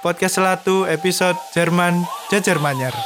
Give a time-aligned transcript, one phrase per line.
[0.00, 2.96] Podcast Selatu episode Jerman Jajar Manyar.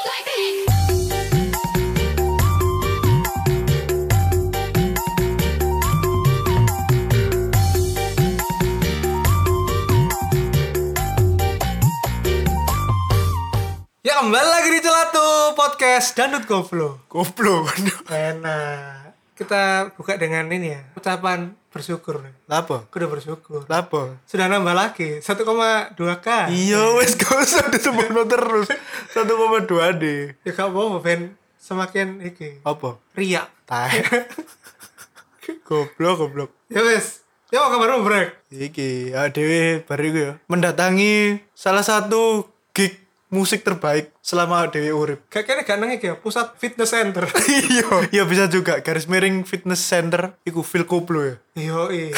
[14.07, 17.67] Ya kembali lagi di Celatu Podcast Dandut Koplo Koplo.
[18.07, 18.94] Enak
[19.35, 22.87] Kita buka dengan ini ya Ucapan bersyukur Lapo?
[22.87, 24.15] Udah bersyukur Lapo?
[24.31, 28.71] Sudah nambah lagi 1,2k Iya wes gak usah disebut terus
[29.11, 30.39] 1,2 deh.
[30.47, 31.21] Ya gak apa-apa Ben
[31.59, 33.03] Semakin iki Apa?
[33.19, 33.91] Ria Tai.
[35.67, 36.51] goblok goblok.
[36.71, 38.35] Ya wes Ya apa kabarmu brek?
[38.51, 40.31] Iki, ya Dewi baru ya.
[40.51, 43.04] Mendatangi salah satu gig
[43.35, 45.27] musik terbaik selama Dewi urip.
[45.27, 47.27] Kayak kayaknya gak nangis ya Pusat fitness center
[47.67, 51.35] Iya, iya bisa juga garis miring fitness center iku Phil Koplo ya.
[51.53, 52.15] Iya iya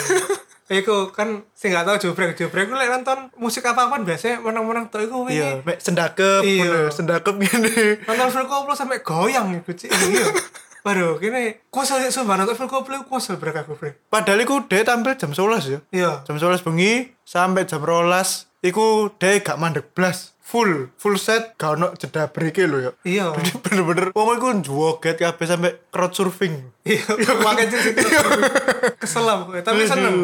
[0.68, 4.98] Iku kan sih gak tau jobrek jobrek gue nonton musik apa apaan biasanya menang-menang tuh
[5.00, 6.90] iku Iya, mek sendakep, Iya.
[6.90, 8.02] sendakep gini.
[8.02, 10.26] nonton Phil Koplo sampai goyang iku cik iya
[10.82, 14.82] Waduh, kini kuasal sih sumpah nonton Phil Koplo kuasal brek aku brek Padahal iku dia
[14.82, 15.78] tampil jam 11 ya.
[15.92, 20.34] Iya Jam 11 bengi sampai jam 12 iku dia gak mandek blas.
[20.46, 22.92] Full, full set gak ono jeda break lho ya.
[23.02, 26.70] Iya Jadi bener-bener wong iku joget kabeh sampai crowd surfing.
[26.86, 27.02] Iya,
[27.42, 28.06] makanya cerita
[29.02, 29.62] kesel pokoknya.
[29.66, 30.14] Tapi seneng.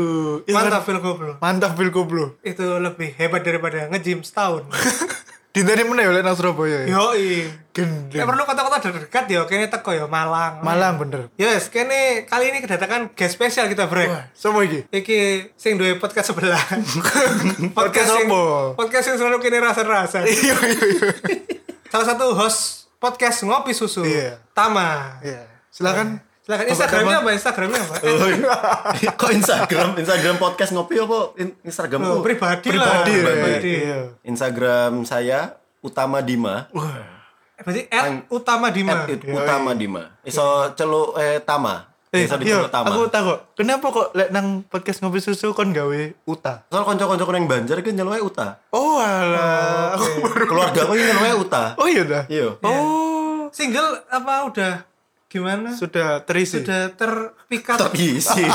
[0.47, 0.87] Mantap?
[0.87, 1.33] Phil Koplo.
[1.43, 2.39] Mantap Phil Koplo.
[2.47, 4.63] Itu lebih hebat daripada nge-gym setahun.
[5.53, 6.97] Dinteni meneh oleh nang Surabaya ya.
[6.97, 7.45] Yoi.
[7.77, 8.17] Gendeng.
[8.17, 10.64] Ya perlu kota-kota dekat ya, kayaknya teko ya Malang.
[10.64, 11.28] Malang bener.
[11.36, 13.84] Yes, kini kali ini kedatangan guest spesial kita.
[13.84, 14.89] Wah, sama iki.
[14.89, 16.56] Iki sing duwe podcast sebelah.
[17.77, 18.77] Podcast sing- apa?
[18.80, 20.25] Podcast yang selalu kini rasa-rasa.
[20.28, 21.08] Iya, iya, iya.
[21.92, 24.05] Salah satu host podcast ngopi susu.
[24.08, 24.41] Iya.
[24.56, 25.20] Tama.
[25.20, 25.45] Iya.
[25.69, 26.17] Silakan.
[26.17, 27.31] Silakan Bapak Instagramnya apa?
[27.31, 27.95] Instagramnya apa?
[28.03, 29.11] Oh, iya.
[29.21, 29.89] Kok Instagram?
[29.95, 31.39] Instagram podcast ngopi apa?
[31.39, 33.31] In- Instagram Oh, oh, pribadi, Pribadi, lah.
[33.31, 33.73] Pribadi.
[33.79, 34.01] Iya.
[34.27, 36.67] Instagram saya Utama Dima.
[37.63, 39.07] Berarti at utama Dima.
[39.07, 40.19] At Utama Dima.
[40.27, 40.42] Iso
[40.75, 41.95] celuk eh Tama.
[42.13, 42.92] Eh, iya, Tama.
[42.92, 43.39] aku tahu kok.
[43.57, 46.67] Kenapa kok lek nang podcast ngopi susu kon gawe uta?
[46.69, 48.61] Soal konco-konco yang Banjar kan nyeluke Uta.
[48.69, 49.97] Oh alah.
[49.97, 51.73] Aku baru- Keluarga aku yang nyeluke Uta.
[51.79, 52.23] Oh iya dah.
[52.29, 52.59] Iya.
[52.61, 54.73] Oh, Single apa udah
[55.33, 55.73] gimana?
[55.73, 56.61] sudah terisi.
[56.61, 57.81] Sudah terpikat.
[57.89, 58.45] Terisi.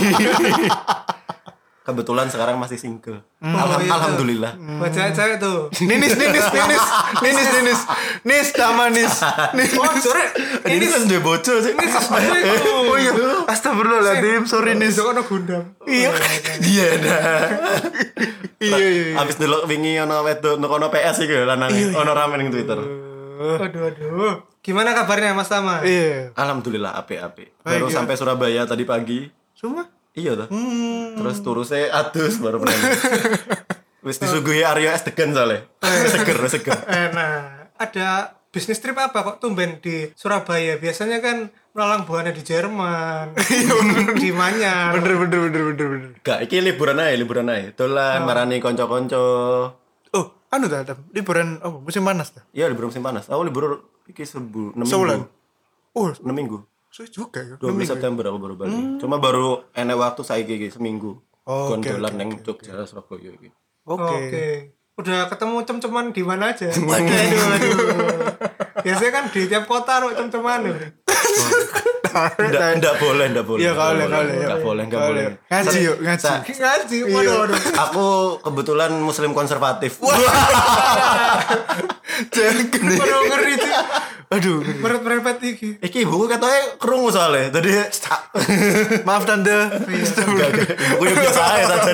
[1.82, 3.24] Kebetulan sekarang masih single.
[3.40, 3.88] Alham- Oh, iya.
[3.90, 4.60] Alhamdulillah.
[4.76, 5.72] Buat cewek-cewek tuh.
[5.80, 6.84] Ninis, ninis, ninis,
[7.24, 7.80] ninis, ninis,
[8.22, 9.08] nis, sama nis,
[9.56, 9.72] nis.
[9.74, 10.36] Oh, sore.
[10.68, 11.72] Ini kan dia bocor sih.
[11.80, 12.72] Itu.
[12.84, 13.16] Oh iya,
[13.48, 14.94] astagfirullahaladzim, sorry nis.
[14.94, 15.64] Itu kan Gundam.
[15.88, 16.12] Iya,
[16.60, 17.24] Iya dah.
[18.68, 19.04] iya, iya.
[19.08, 19.16] iya.
[19.18, 22.84] Abis dulu wingi ono wedok ono PS iki lanang ono rame ning Twitter.
[23.38, 24.36] Waduh, waduh.
[24.62, 25.81] Gimana kabarnya Mas Tama?
[25.84, 26.35] Iya.
[26.35, 27.56] Alhamdulillah ape-ape.
[27.63, 27.95] Baru Baik, ya.
[28.01, 29.31] sampai Surabaya tadi pagi.
[29.57, 29.88] Cuma,
[30.18, 30.50] Iya toh.
[31.13, 32.81] Terus turusnya atus baru berani.
[34.07, 35.68] Wis disuguhi Aryo es degan soalnya.
[36.13, 36.79] seger, wis seger.
[36.90, 37.75] Enak.
[37.75, 40.79] Ada bisnis trip apa kok tumben di Surabaya?
[40.79, 43.35] Biasanya kan melalang buana di Jerman.
[44.22, 44.95] di Manyar.
[44.95, 46.09] bener, bener, bener, bener, bener.
[46.24, 47.75] Gak, iki liburan aja, liburan aja.
[47.75, 49.25] Dolan marani konco-konco.
[50.16, 51.03] Oh, anu dah, Adam.
[51.12, 52.47] liburan, oh, musim panas dah.
[52.56, 53.28] Iya, libur musim panas.
[53.28, 55.19] Aku libur iki sebu 6 Sebulan.
[55.22, 55.95] minggu.
[55.95, 56.59] Oh, 6 minggu.
[56.88, 57.56] suwe juga ya.
[57.59, 59.03] 12 September aku baru balik.
[59.03, 61.19] Cuma baru enek waktu saiki iki seminggu.
[61.44, 63.50] Oh, Kon oke, dolan oke, nang Jogja Surabaya iki.
[63.85, 64.03] Oke.
[64.03, 64.47] Oke.
[64.97, 66.74] Udah ketemu cem-ceman di mana aja?
[66.74, 66.90] Aduh,
[67.53, 67.78] aduh.
[68.81, 70.74] Biasanya kan di tiap kota ada cem-ceman.
[70.74, 70.74] ya.
[72.18, 73.62] Nggak, nggak boleh, nggak boleh.
[73.62, 74.31] Iya, nggak kali, boleh, kali.
[74.41, 75.24] Nggak boleh, nggak boleh.
[75.53, 76.25] Ngaji yuk, ngaji.
[76.50, 77.59] Ngaji, waduh, waduh.
[77.78, 78.06] Aku
[78.41, 80.02] kebetulan muslim konservatif.
[82.34, 82.66] Jangan.
[82.97, 83.74] Waduh, ngeri sih.
[84.34, 84.57] Aduh.
[84.81, 85.78] Meret-meret iki.
[85.78, 87.53] Iki ibuku katanya kerungu soalnya.
[87.53, 87.69] Tadi
[89.06, 89.53] Maaf tante.
[89.78, 90.74] enggak, enggak.
[90.74, 91.94] Ibuku yang biasa aja saja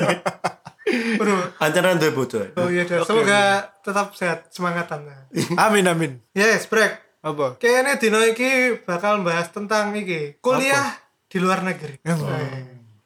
[0.92, 1.56] Waduh.
[1.60, 2.52] Ancaran tuh bocor.
[2.60, 3.04] Oh iya, dah.
[3.04, 5.08] semoga tetap sehat, semangatan.
[5.56, 6.12] Amin, amin.
[6.36, 7.00] Yes, break.
[7.24, 7.56] Apa?
[7.56, 10.92] Kayaknya dino iki bakal bahas tentang iki kuliah
[11.24, 12.04] di luar negeri.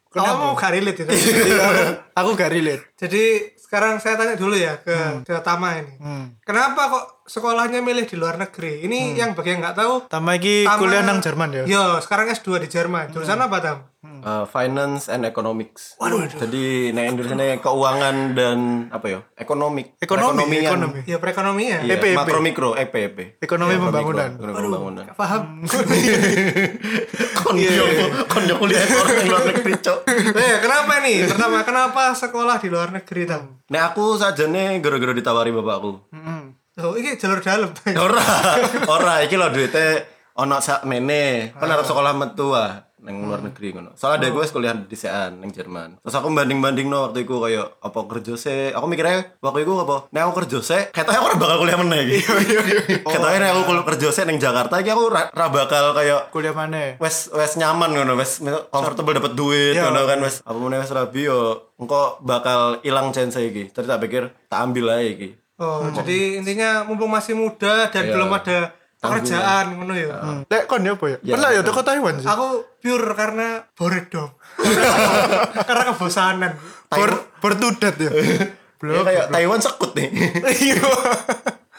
[0.08, 1.12] Kamu mau gak relate itu?
[2.18, 2.96] Aku gak relate.
[2.98, 5.94] Jadi sekarang saya tanya dulu ya ke ke Tama ini.
[6.42, 8.82] Kenapa kok sekolahnya milih di luar negeri?
[8.88, 9.94] Ini yang bagi yang nggak tahu.
[10.08, 11.64] Tama iki Tama- kuliah nang Jerman ya.
[11.68, 13.12] Yo, sekarang S2 di Jerman.
[13.12, 13.78] Jurusan apa, Tam?
[14.24, 15.94] Uh, finance and economics.
[16.38, 18.58] Jadi nah Indonesia keuangan dan
[18.90, 19.20] apa ya?
[19.38, 19.98] Ekonomik.
[20.00, 20.98] Ekonomi, ekonomi.
[21.06, 21.86] Ya perekonomian.
[21.86, 22.16] Iya, EP, EP.
[22.16, 23.18] makro mikro, EP, EP.
[23.42, 24.30] Ekonomi Makro, pembangunan.
[24.34, 25.04] mikro, ekonomi pembangunan.
[25.14, 25.42] Paham?
[27.38, 27.84] Kon yo
[28.26, 29.98] kon yo kuliah orang luar negeri, Cok.
[30.42, 31.24] eh, kenapa nih?
[31.30, 33.62] Pertama, kenapa sekolah di luar negeri, Tam?
[33.70, 36.08] Nah aku saja nih gara-gara ditawari bapakku.
[36.78, 37.74] Oh, ini jalur dalam.
[38.06, 38.22] Ora,
[38.86, 40.06] ora iki lho duite
[40.38, 41.50] ono sak mene.
[41.58, 42.86] Kan arep sekolah metu ah.
[42.98, 43.94] Neng luar negeri ngono.
[43.94, 45.98] Soalnya ada gue kuliah di sean neng Jerman.
[46.00, 48.70] Terus aku banding-banding no waktu itu kayak apa kerja sih.
[48.70, 50.10] Aku mikirnya waktu itu apa?
[50.10, 52.18] Nek aku kerja sih, katanya aku bakal kuliah meneh iki.
[53.08, 56.52] Katanya nek aku kuliah kerja sih neng Jakarta iki aku ra, ra bakal kayak Kuliah
[56.52, 56.98] mana?
[56.98, 59.86] wes wes nyaman ngono wes comfortable dapat duit Iya.
[59.86, 61.40] ngono kan wes apa meneh wes rabi yo
[61.74, 66.86] engko bakal ilang chance iki terus tak pikir tak ambil aja iki Oh, jadi intinya
[66.86, 68.14] mumpung masih muda dan Iya.
[68.14, 70.42] belum ada pekerjaan ngono ya.
[70.50, 71.18] Lek kon ya apa ya?
[71.22, 72.26] Ya, Pernah ya toko Taiwan sih.
[72.26, 74.30] Aku pure karena bored dong.
[75.68, 76.52] karena kebosanan.
[76.90, 78.10] Ber bertudat ya.
[78.94, 80.08] ya, kayak Taiwan sekut nih
[80.42, 80.82] Iya.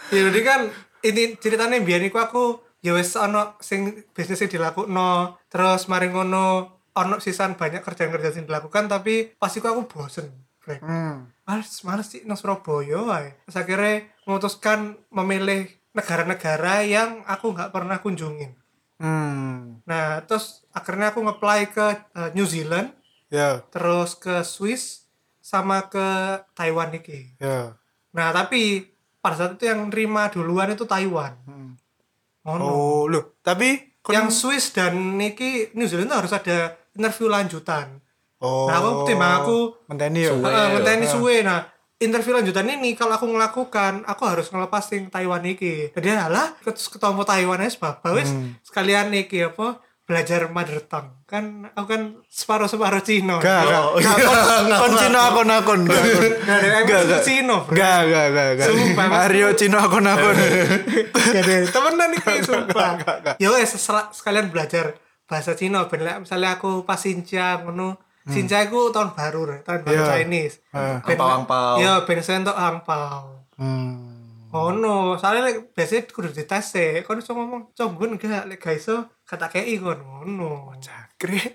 [0.09, 0.73] Ya jadi kan
[1.05, 7.15] ini ceritanya biar iku aku ya wis ono sing bisnis dilakukno, terus mari ngono ono
[7.21, 10.33] sisan banyak kerjaan-kerjaan sing dilakukan tapi pas iku aku bosen.
[10.65, 10.81] Brek.
[10.81, 11.31] Hmm.
[11.47, 13.37] Males, males sih nang Surabaya wae.
[13.47, 13.93] Terus akhirnya
[14.27, 18.55] memutuskan memilih negara-negara yang aku nggak pernah kunjungin.
[18.99, 19.79] Hmm.
[19.83, 22.95] Nah, terus akhirnya aku nge-apply ke eh, New Zealand,
[23.29, 25.05] Ya, terus ke Swiss,
[25.39, 26.01] sama ke
[26.51, 27.37] Taiwan iki.
[27.37, 27.77] ya.
[28.09, 31.37] Nah, tapi pada saat itu yang nerima duluan itu Taiwan.
[32.41, 32.63] Oh, no.
[32.65, 38.01] Oh, loh, tapi Yang Swiss dan niki New Zealand harus ada interview lanjutan.
[38.41, 38.65] Oh.
[38.65, 40.33] Nah, aku timbang aku menteni ya.
[40.33, 41.05] Heeh, Ah.
[41.05, 41.45] suwe.
[41.45, 41.67] Nah,
[41.99, 45.91] interview lanjutan ini kalau aku ngelakukan, aku harus ngelepas sing Taiwan iki.
[45.91, 48.55] Jadi alah terus ketemu Taiwan aja sebab wis Hmm.
[48.63, 51.21] sekalian iki apa belajar mother tongue.
[51.29, 53.37] Kan aku kan separuh-separuh Cina.
[53.37, 56.01] Gak, gak, gak, kon, Cino akon akon, gak,
[56.89, 57.21] Gak, gak.
[57.21, 57.77] Cina, bro.
[57.77, 58.67] Gak, gak, gak, gak.
[58.73, 59.05] Sumpah.
[59.05, 60.33] Mario Cino akon akon.
[61.13, 62.89] Gak ada temenan iki sumpah.
[63.37, 63.77] Ya wes
[64.15, 64.97] sekalian belajar
[65.29, 68.01] bahasa Cina ben lek misalnya aku pas Sinja ngono.
[68.25, 69.61] Sinja itu tahun baru, Rek.
[69.63, 70.01] tahun baru Hmm.
[70.01, 70.11] Iya.
[70.11, 70.55] Chinese.
[70.69, 70.99] Ah.
[70.99, 71.75] Ben- Angpau-angpau.
[71.77, 73.19] Iya, ben saya untuk angpau.
[73.55, 73.91] Hmm.
[74.49, 77.01] Oh no, soalnya like, biasanya kudu dites sih.
[77.03, 80.73] Kau bisa ngomong, combun enggak, like guys so kata kei kon ngono.
[80.77, 81.37] Cakre.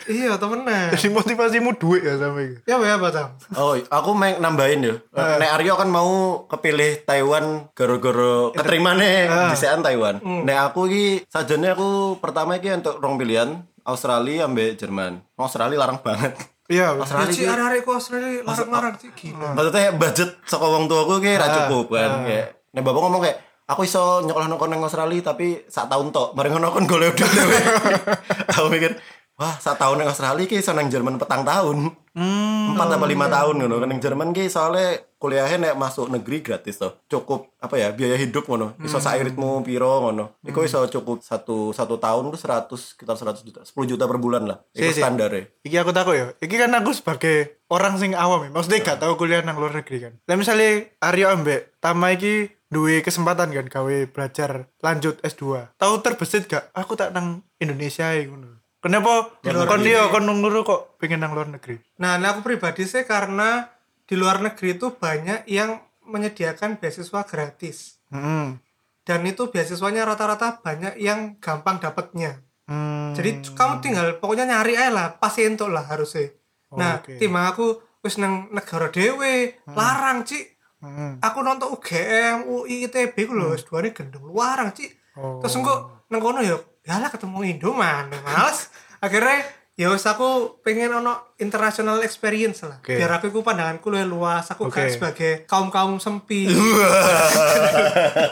[0.00, 0.96] Iya temenan.
[0.96, 2.56] Jadi motivasimu duit ya sampai.
[2.64, 3.36] Ya ya Batam.
[3.52, 4.94] Oh, aku main nambahin ya.
[5.12, 6.08] Nek Aryo kan mau
[6.48, 10.24] kepilih Taiwan gara-gara keterima nih di sean Taiwan.
[10.24, 15.18] Nek aku iki sajane aku pertama iki untuk rong pilihan Australia ambek Jerman.
[15.34, 16.32] Australia larang banget.
[16.70, 19.48] Iya, Ya Australia ci iki arek-arek ku Australia larang-larang sih gila.
[19.58, 22.10] maksudnya budget saka wong tua aku ki ra cukup kan.
[22.24, 26.38] Kayak nek bapak ngomong kayak aku iso nyekolah nang nang Australia tapi sak tahun tok.
[26.38, 27.26] Bareng ngono kon golek duit.
[27.26, 27.58] dhewe.
[28.54, 28.92] aku mikir
[29.40, 31.88] Wah, sak tahun nang Australia ki iso nang Jerman petang tahun.
[32.12, 33.80] Empat apa lima tahun ngono.
[33.80, 37.00] Kan nang Jerman ki soalnya kuliahnya nek masuk negeri gratis toh.
[37.08, 38.76] Cukup apa ya biaya hidup ngono.
[38.84, 40.36] Iso sak iritmu piro ngono.
[40.44, 43.64] Iku iso cukup satu satu tahun ku 100 sekitar 100 juta.
[43.64, 44.60] 10 juta per bulan lah.
[44.76, 45.00] Iku Si, si.
[45.00, 45.48] standar ya.
[45.64, 46.26] Iki aku takut ya.
[46.36, 48.52] Iki kan aku sebagai orang sing awam ya.
[48.52, 50.12] Maksudnya gak tahu kuliah nang luar negeri kan.
[50.28, 55.72] Lah misalnya Aryo ambek Tama iki duwe kesempatan kan gawe belajar lanjut S2.
[55.80, 56.68] Tahu terbesit gak?
[56.76, 58.59] Aku tak nang Indonesia ya ngono.
[58.80, 61.76] Kenapa kon dia kon nunggu kok pengen nang luar negeri?
[62.00, 63.68] Nah, nah aku pribadi sih karena
[64.08, 68.00] di luar negeri itu banyak yang menyediakan beasiswa gratis.
[68.08, 68.58] Hmm.
[69.04, 72.40] Dan itu beasiswanya rata-rata banyak yang gampang dapatnya.
[72.64, 73.12] Hmm.
[73.12, 76.32] Jadi kamu tinggal pokoknya nyari aja lah, pasti entuk lah harusnya.
[76.74, 77.18] Nah, Oke.
[77.18, 80.46] timbang aku wis nang negara dewe, larang, Cik.
[80.80, 81.20] Hmm.
[81.20, 84.90] Aku nonton UGM, UI, ITB ku lho, S2 ini gendeng larang, Cik.
[85.18, 85.42] Oh.
[85.42, 86.56] Terus engko nang kono ya,
[86.90, 88.66] ya lah ketemu Indo mana, males.
[88.98, 89.46] Akhirnya
[89.78, 92.82] ya wis aku pengen ono international experience lah.
[92.82, 92.98] Oke.
[92.98, 94.74] Biar aku iku pandanganku luwih luas, aku Oke.
[94.76, 96.50] gak sebagai kaum-kaum sempit.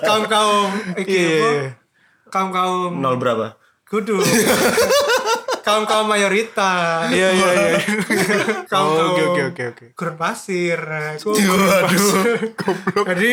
[0.02, 1.48] kaum-kaum iki Iya, apa?
[1.54, 1.70] iya.
[2.28, 3.54] Kaum-kaum Nol berapa?
[3.86, 4.18] kudu.
[5.68, 7.12] kaum-kaum mayoritas.
[7.12, 7.78] Iya iya iya.
[8.72, 9.84] Kaum-kaum Oh, Oke oke oke oke.
[9.92, 10.80] gurun pasir.
[10.80, 11.36] Nah, aku
[12.56, 13.04] Goblok.
[13.04, 13.32] Jadi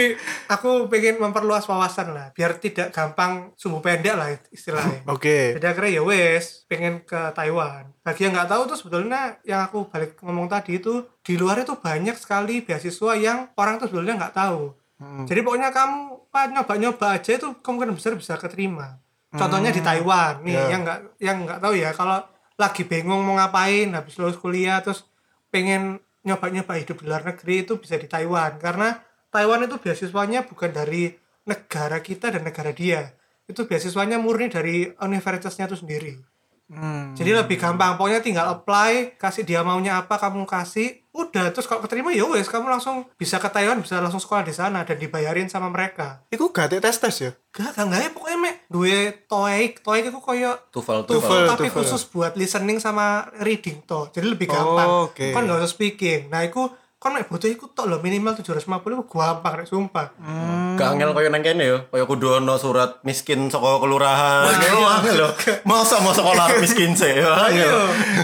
[0.52, 5.08] aku pengen memperluas wawasan lah, biar tidak gampang sumbu pendek lah istilahnya.
[5.16, 5.56] Oke.
[5.56, 7.92] Jadi akhirnya ya wes, pengen ke Taiwan.
[8.04, 11.74] Bagi yang nggak tahu tuh sebetulnya yang aku balik ngomong tadi itu di luar itu
[11.78, 14.76] banyak sekali beasiswa yang orang tuh sebetulnya nggak tahu.
[15.28, 19.00] Jadi pokoknya kamu nyoba-nyoba aja itu kemungkinan besar bisa keterima.
[19.36, 20.66] Contohnya di Taiwan nih Ya.
[20.76, 22.18] yang nggak yang nggak tahu ya kalau
[22.56, 25.04] lagi bingung mau ngapain habis lulus kuliah terus
[25.52, 28.58] pengen nyoba-nyoba hidup di luar negeri itu bisa di Taiwan.
[28.58, 28.98] Karena
[29.30, 31.12] Taiwan itu beasiswanya bukan dari
[31.46, 33.14] negara kita dan negara dia.
[33.46, 36.35] Itu beasiswanya murni dari universitasnya itu sendiri
[36.66, 37.14] Hmm.
[37.14, 41.80] jadi lebih gampang pokoknya tinggal apply kasih dia maunya apa kamu kasih udah terus kalau
[41.80, 45.46] keterima ya wes kamu langsung bisa ke Taiwan bisa langsung sekolah di sana dan dibayarin
[45.46, 47.32] sama mereka Iku gak ada tes tes ya?
[47.50, 51.06] gak gak gak ya pokoknya mek duwe TOEIC TOEIC itu koyo Tufel.
[51.06, 51.46] tufal.
[51.48, 51.78] tapi TOEFL.
[51.78, 55.38] khusus buat listening sama reading toh jadi lebih gampang Oh, oke.
[55.38, 56.66] kan nggak usah speaking nah itu
[57.06, 60.18] kan nek butuh iku tok lho minimal 750 iku gampang nek sumpah.
[60.74, 64.50] Gak angel koyo nang kene yo, koyo kudu ono surat miskin saka kelurahan.
[64.50, 65.30] Yo angel lho.
[65.70, 67.14] Masa mau sekolah miskin sih.
[67.22, 67.30] Yo.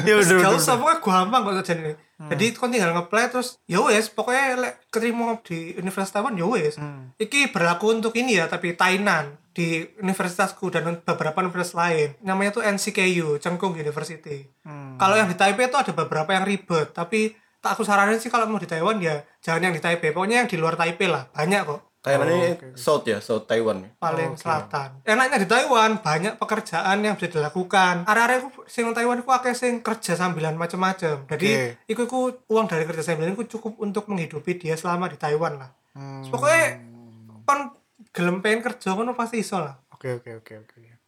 [0.02, 0.58] Ya gak bener.
[0.58, 5.42] usah pokoknya gampang kok jadi Jadi kon tinggal ngeplay terus ya wes pokoknya lek keterima
[5.42, 6.78] di Universitas Taiwan ya wes.
[7.22, 12.16] Iki berlaku untuk ini ya tapi Tainan di universitasku dan beberapa universitas lain.
[12.24, 14.48] Namanya tuh NCKU, Cengkung University.
[14.98, 18.50] Kalau yang di Taipei itu ada beberapa yang ribet, tapi tak aku saranin sih kalau
[18.50, 21.30] mau di Taiwan ya jangan yang di Taipei, pokoknya yang di luar Taipei lah.
[21.30, 22.40] Banyak kok Kayak ini
[22.74, 23.86] South ya, South Taiwan.
[24.02, 25.06] paling selatan.
[25.06, 28.10] Enaknya di Taiwan banyak pekerjaan yang bisa dilakukan.
[28.10, 31.30] Area-area ku sing nang Taiwan iku akeh sing kerja sambilan macam-macam.
[31.30, 35.62] Jadi iku iku uang dari kerja sambilan iku cukup untuk menghidupi dia selama di Taiwan
[35.62, 35.70] lah.
[36.26, 36.82] Pokoknya
[37.46, 37.78] kon
[38.10, 39.78] gelem pengen kerja ngono pasti iso lah.
[39.94, 40.78] Oke oke oke oke.
[40.82, 41.01] Mm-mm.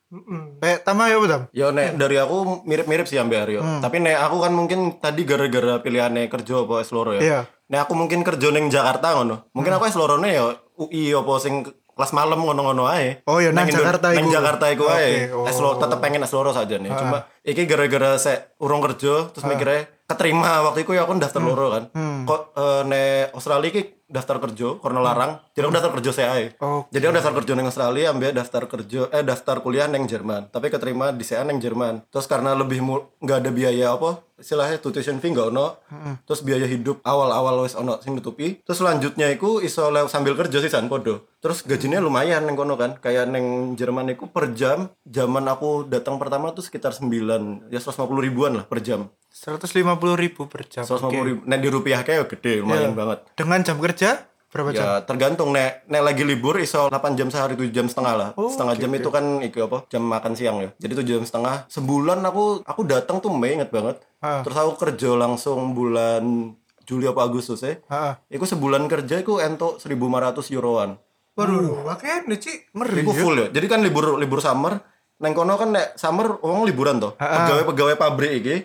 [0.86, 1.42] Tama ya betul.
[1.52, 3.62] Yo nek dari aku mirip-mirip sih ambil Aryo.
[3.82, 7.22] Tapi nek aku kan mungkin tadi gara-gara pilihannya kerja apa Esloro ya.
[7.22, 7.40] Iya.
[7.70, 9.50] Nek aku mungkin kerja ning Jakarta ngono.
[9.58, 13.22] Mungkin aku Eslorone ya UI apa sing kelas malam ngono-ngono ae.
[13.30, 14.34] Oh, ya, nang Jakarta nang iku.
[14.34, 15.30] Jakarta iku ae.
[15.30, 15.46] oh.
[15.46, 16.90] Eslo tetep pengen Esloro saja nih.
[16.90, 21.68] Cuma iki gara-gara saya urung kerja terus mikirnya keterima waktu itu ya aku daftar loro
[21.74, 21.84] kan.
[22.24, 23.82] Kok eh, nek Australia iki
[24.14, 25.32] daftar kerja karena larang.
[25.58, 26.46] Jadi aku daftar kerja ae.
[26.62, 26.94] Oke.
[26.94, 30.54] Jadi aku daftar kerja neng Australia, ambil daftar kerja eh daftar kuliah neng Jerman.
[30.54, 32.06] Tapi keterima di CA neng Jerman.
[32.14, 32.86] Terus karena lebih
[33.20, 35.82] nggak ada biaya apa istilahnya tuition fee nggak ono.
[36.30, 38.62] Terus biaya hidup awal-awal wis ono sing nutupi.
[38.62, 41.26] Terus selanjutnya iku iso sambil kerja sih san podo.
[41.42, 43.02] Terus gajinya lumayan neng kono kan.
[43.02, 48.06] Kayak neng Jerman iku per jam zaman aku datang pertama tuh sekitar 9 ya 150
[48.22, 49.10] ribuan lah per jam.
[49.34, 50.86] Seratus lima puluh ribu per jam.
[50.86, 51.18] 150 Oke.
[51.18, 51.40] ribu.
[51.50, 52.96] Nah di rupiah kayak gede lumayan Iya.
[52.96, 53.20] banget.
[53.34, 54.10] Dengan jam kerja
[54.54, 54.86] berapa jam?
[54.86, 58.30] Ya tergantung nek nek lagi libur iso 8 jam sehari 7 jam setengah lah.
[58.38, 59.90] Oh, setengah jam itu kan iki apa?
[59.90, 60.70] Jam makan siang ya.
[60.78, 61.66] Jadi 7 jam setengah.
[61.66, 64.06] Sebulan aku aku datang tuh Mei inget banget.
[64.22, 64.46] Ah.
[64.46, 66.54] Terus aku kerja langsung bulan
[66.86, 67.82] Juli apa Agustus ya.
[67.82, 68.38] Heeh.
[68.38, 70.94] Iku sebulan kerja iku entuk 1500 euroan.
[71.34, 72.58] Waduh, akeh nih Cik.
[73.02, 73.48] Iku full ya.
[73.50, 74.78] Jadi kan libur libur summer
[75.18, 77.18] neng kono kan nek summer wong liburan toh.
[77.18, 78.58] Pegawai-pegawai pabrik iki.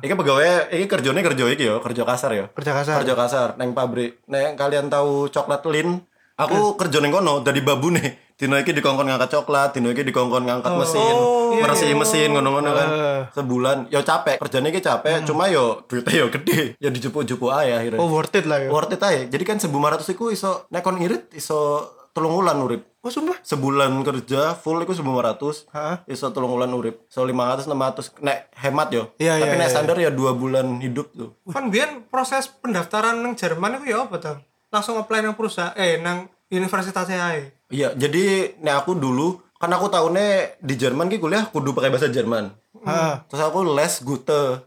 [0.00, 2.44] Iki pegawai iki kerjanya kerja iki ya, kerja kasar ya.
[2.52, 3.04] Kerja kasar.
[3.04, 4.24] Kerja kasar neng pabrik.
[4.28, 6.00] Nek kalian tahu coklat lin,
[6.40, 8.24] aku kerja neng kono dari babu nih.
[8.34, 11.14] Dino iki dikongkon ngangkat coklat, dino iki dikongkon ngangkat mesin,
[11.54, 12.88] meresih mesin ngono-ngono kan.
[13.30, 16.74] Sebulan yo capek, kerjanya iki capek, cuma yo duitnya yo gede.
[16.82, 18.02] Ya dijupuk-jupuk aja akhirnya.
[18.02, 18.74] Oh worth it lah ya.
[18.74, 19.22] Worth it aja.
[19.30, 22.86] Jadi kan 1500 iku iso nek kon irit iso telung wulan urip.
[23.02, 23.36] Oh sumpah.
[23.42, 25.68] Sebulan kerja full iku 1500.
[25.74, 25.96] Heeh.
[26.08, 27.04] Iso telung wulan urip.
[27.10, 29.12] So 500 600 nek hemat yo.
[29.20, 29.74] Iya, Tapi iya, nek iya.
[29.74, 31.34] standar ya 2 bulan hidup tuh.
[31.50, 34.38] Kan biyen proses pendaftaran nang Jerman itu ya apa tuh?
[34.70, 37.52] Langsung apply nang perusahaan eh nang universitasnya ae.
[37.68, 42.08] Iya, jadi nek aku dulu kan aku tahunnya di Jerman ki kuliah kudu pakai bahasa
[42.08, 42.54] Jerman.
[42.86, 43.14] Heeh.
[43.26, 44.62] Terus aku les Gute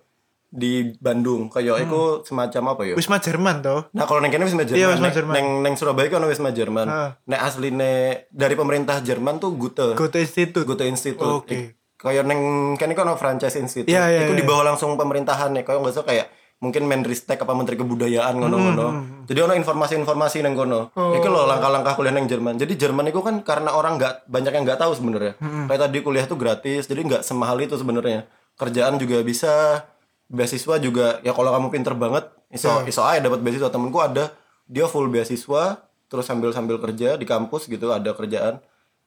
[0.50, 1.48] di Bandung.
[1.48, 2.94] Kayak itu semacam apa ya?
[2.94, 3.82] Wisma Jerman toh.
[3.92, 5.34] Nah kalau neng kene Wisma Jerman, Iya, Wisma neng, Jerman.
[5.34, 6.88] neng, neng Surabaya kan Wisma Jerman.
[6.88, 7.10] Heeh.
[7.26, 7.90] Nek asline
[8.28, 9.94] dari pemerintah Jerman tuh Gute.
[9.94, 10.64] Goethe Institute.
[10.64, 11.28] Goethe Institute.
[11.36, 11.52] Oke.
[11.52, 12.42] Ik- Kayak neng
[12.76, 13.90] kan kan franchise institute.
[13.90, 14.40] Iya, iya, Itu iya.
[14.40, 15.66] di bawah langsung pemerintahan ya.
[15.66, 18.88] Kayak nggak usah kayak mungkin Menristek apa Menteri Kebudayaan ngono-ngono.
[18.88, 20.94] Hmm, Jadi ono informasi-informasi neng kono.
[20.94, 21.14] Oh.
[21.14, 22.54] Itu loh langkah-langkah kuliah neng Jerman.
[22.56, 25.34] Jadi Jerman itu kan karena orang nggak banyak yang nggak tahu sebenarnya.
[25.38, 26.86] Hmm, Kayak tadi kuliah tuh gratis.
[26.86, 28.30] Jadi nggak semahal itu sebenarnya.
[28.54, 29.54] Kerjaan juga bisa.
[30.28, 32.88] Beasiswa juga ya kalau kamu pinter banget iso Iya.
[32.88, 34.32] iso aja dapat beasiswa temenku ada
[34.66, 38.60] dia full beasiswa terus sambil sambil kerja di kampus gitu ada kerjaan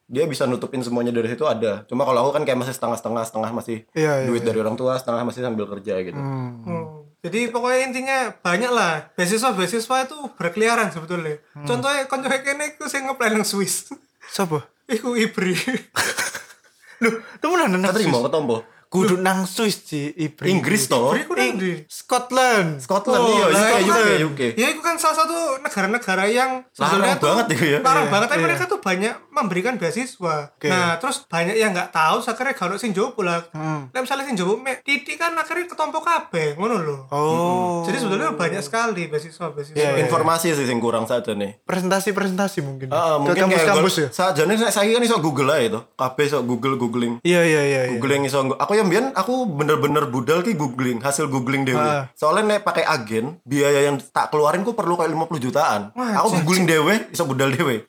[0.05, 3.23] dia bisa nutupin semuanya dari situ ada cuma kalau aku kan kayak masih setengah setengah
[3.23, 7.05] setengah masih Iya, iya, duit dari orang tua setengah masih sambil kerja gitu Hmm.
[7.21, 11.37] Jadi pokoknya intinya banyak lah beasiswa-beasiswa itu berkeliaran sebetulnya.
[11.53, 13.93] Contohnya koncoke kene iku sing ngeplay nang Swiss.
[14.25, 14.65] Siapa?
[14.89, 15.53] iku Ibri.
[17.01, 18.65] Loh, temenan nang terima Swiss.
[18.91, 20.51] Kudu nang Swiss di Ibri.
[20.51, 21.87] Inggris toh Ibri ku nang ndi?
[21.87, 22.83] Scotland.
[22.83, 24.19] Scotland Oh, iya UK UK Scotland.
[24.27, 27.79] UK Ya itu kan salah satu negara-negara yang Larang banget itu ya.
[27.79, 28.47] Larang Iya, banget tapi iya.
[28.51, 30.51] mereka tuh banyak memberikan beasiswa.
[30.67, 33.47] Nah, terus banyak yang nggak tahu akhirnya kalau sing jowo lah.
[33.55, 33.87] Hmm.
[33.95, 36.97] Lah misalnya sing jowo mek titik kan akhirnya ketompo kabeh, ngono lho.
[37.15, 37.87] Oh.
[37.87, 39.79] Jadi sebetulnya banyak sekali beasiswa-beasiswa.
[39.79, 40.03] Iya, iya.
[40.03, 42.91] informasi sih yang kurang saja nih presentasi-presentasi mungkin.
[42.91, 44.07] Ke kampus-kampus ya.
[44.11, 45.79] Saja nih saya kan iso Google aja itu.
[45.95, 47.23] Kabeh iso Google googling.
[47.23, 47.81] Iya iya iya.
[47.87, 47.95] iya.
[47.95, 51.77] Googling iso aku yang biyen aku bener-bener budal ki googling hasil googling dewe.
[51.77, 52.09] Ah.
[52.13, 55.81] Soalnya nek pakai agen biaya yang tak keluarin ku perlu kayak 50 jutaan.
[55.93, 57.85] Wah, aku googling dewe iso budal dewe.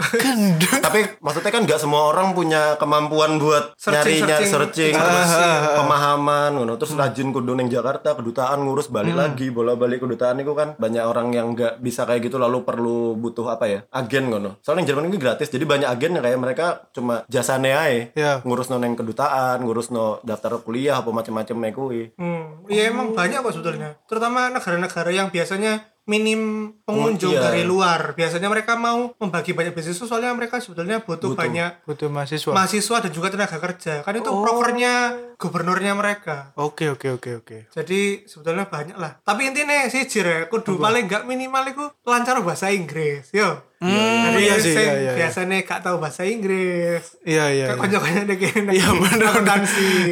[0.79, 3.81] Tapi maksudnya kan nggak semua orang punya kemampuan buat nyari
[4.13, 5.79] Searching, nyari searching, searching, terus informasi.
[5.79, 6.73] pemahaman ngono.
[6.77, 11.31] Terus rajin kudu ning Jakarta kedutaan ngurus balik lagi bola-balik kedutaan itu kan banyak orang
[11.31, 14.59] yang nggak bisa kayak gitu lalu perlu butuh apa ya agen ngono.
[14.61, 18.43] Soalnya yang Jerman ini gratis jadi banyak agen yang kayak mereka cuma jasane ae Iya.
[18.43, 22.17] ngurus no neng kedutaan, ngurus no daftar kuliah apa macam-macam kuwi.
[22.17, 24.01] Hmm, iya emang banyak kok sebetulnya.
[24.09, 27.43] Terutama negara-negara yang biasanya minim pengunjung iya.
[27.51, 28.19] dari luar.
[28.19, 33.11] Biasanya mereka mau membagi banyak beasiswa soalnya mereka sebetulnya butuh, banyak butuh mahasiswa mahasiswa dan
[33.15, 34.03] juga tenaga kerja.
[34.03, 34.43] Kan itu Oh.
[34.43, 36.55] prokernya gubernurnya mereka.
[36.55, 39.19] oke oke oke oke Jadi sebetulnya banyak lah.
[39.23, 43.63] Tapi intinya sih jire, kudu paling nggak minimal itu lancar bahasa Inggris, yo.
[43.83, 45.13] Hmm, Jadi iya sih, sing iya, iya, iya.
[45.19, 47.19] biasanya gak tahu bahasa Inggris.
[47.27, 47.83] iya iya Kayak iya.
[47.83, 48.73] konco-konco deh kayaknya.
[48.79, 49.61] iya bener bener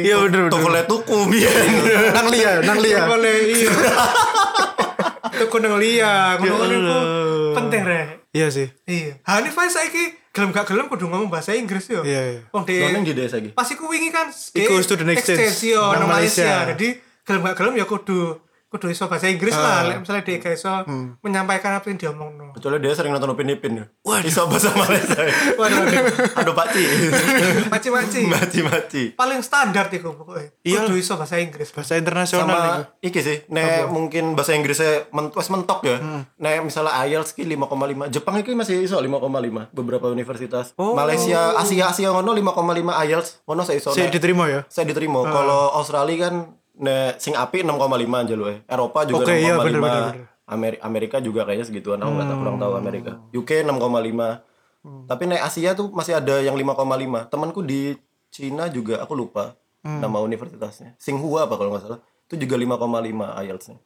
[0.03, 1.67] iya bener bener Tokole tuku biyen.
[2.11, 3.71] nang lia nang lia Boleh iya.
[5.41, 7.53] Itu kuning lia, ngono Ya itu Allah.
[7.55, 8.07] penting rek.
[8.31, 9.17] iya sih Iya.
[9.23, 11.99] Hanif ae saiki gelem gak gelem kudu ngomong bahasa Inggris yo.
[12.01, 12.41] Iya, iya.
[12.49, 13.51] Wong di Noneng di desa iki.
[13.51, 16.09] pas iku wingi kan Iku student exchange yo nang nang.
[16.13, 16.69] Malaysia.
[16.69, 16.87] Jadi
[17.21, 18.37] gelem gak gelem ya kudu
[18.71, 19.59] kudu iso bahasa Inggris Ah.
[19.59, 19.79] lah.
[19.85, 21.19] Lek misalnya dia gak iso Hmm.
[21.19, 22.55] menyampaikan apa yang dia omongno.
[22.55, 23.85] Kecuali dia sering nonton Upin Ipin ya.
[24.21, 25.19] Iso bahasa Malaysia.
[25.53, 26.39] Waduh, waduh.
[26.39, 26.83] Aduh pakci.
[27.67, 28.21] Maci-maci.
[28.25, 29.03] Maci-maci.
[29.13, 30.55] Paling standar iku pokoknya.
[30.61, 30.79] Iya.
[30.81, 31.69] Kudu iso bahasa Inggris.
[31.71, 32.61] bahasa internasional sama
[32.99, 35.97] iki sih nek mungkin bahasa Inggrisnya men wes mentok ya
[36.33, 40.93] nek misalnya IELTS ki 5,5 Jepang iki masih iso 5,5 beberapa universitas Oh.
[40.93, 42.55] Malaysia Asia Asia ngono 5,5
[43.01, 46.35] IELTS ngono saya iso nek- diterima ya saya diterima kalau Australia kan
[46.81, 47.77] nek sing api 6,5
[48.17, 50.25] aja loh Eropa juga Oke, 6,5 iya, bener, bener, bener.
[50.43, 53.11] Ameri- Amerika juga kayaknya segituan aku nggak tahu kurang tahu Amerika.
[53.31, 54.51] UK 6,5
[55.07, 56.83] tapi naik Asia tuh masih ada yang 5,5
[57.27, 57.93] temanku di
[58.27, 60.93] Cina juga aku lupa nama universitasnya.
[60.95, 61.99] Tsinghua apa kalau nggak salah.
[62.25, 63.07] Itu juga 5,5
[63.37, 63.77] IELTS-nya.